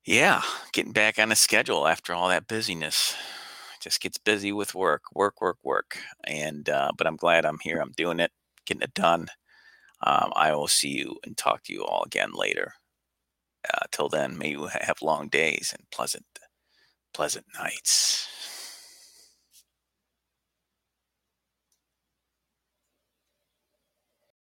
yeah, 0.06 0.42
getting 0.74 0.92
back 0.92 1.18
on 1.18 1.30
the 1.30 1.36
schedule 1.36 1.88
after 1.88 2.14
all 2.14 2.28
that 2.30 2.48
busyness. 2.48 3.16
Just 3.82 4.02
gets 4.02 4.18
busy 4.18 4.52
with 4.52 4.76
work, 4.76 5.04
work, 5.14 5.42
work, 5.42 5.58
work. 5.64 5.98
And 6.26 6.70
uh, 6.70 6.92
but 6.98 7.08
I'm 7.08 7.16
glad 7.16 7.46
I'm 7.46 7.60
here. 7.62 7.80
I'm 7.80 7.94
doing 7.96 8.20
it, 8.20 8.32
getting 8.66 8.82
it 8.82 8.94
done. 8.94 9.28
Um, 10.02 10.32
I 10.36 10.54
will 10.54 10.68
see 10.68 10.90
you 10.90 11.18
and 11.26 11.38
talk 11.38 11.64
to 11.64 11.74
you 11.74 11.84
all 11.84 12.04
again 12.04 12.32
later. 12.34 12.74
Uh, 13.72 13.86
till 13.92 14.10
then, 14.10 14.38
may 14.38 14.50
you 14.52 14.68
have 14.68 15.02
long 15.02 15.28
days 15.30 15.74
and 15.78 15.90
pleasant, 15.92 16.26
pleasant 17.14 17.46
nights. 17.58 18.28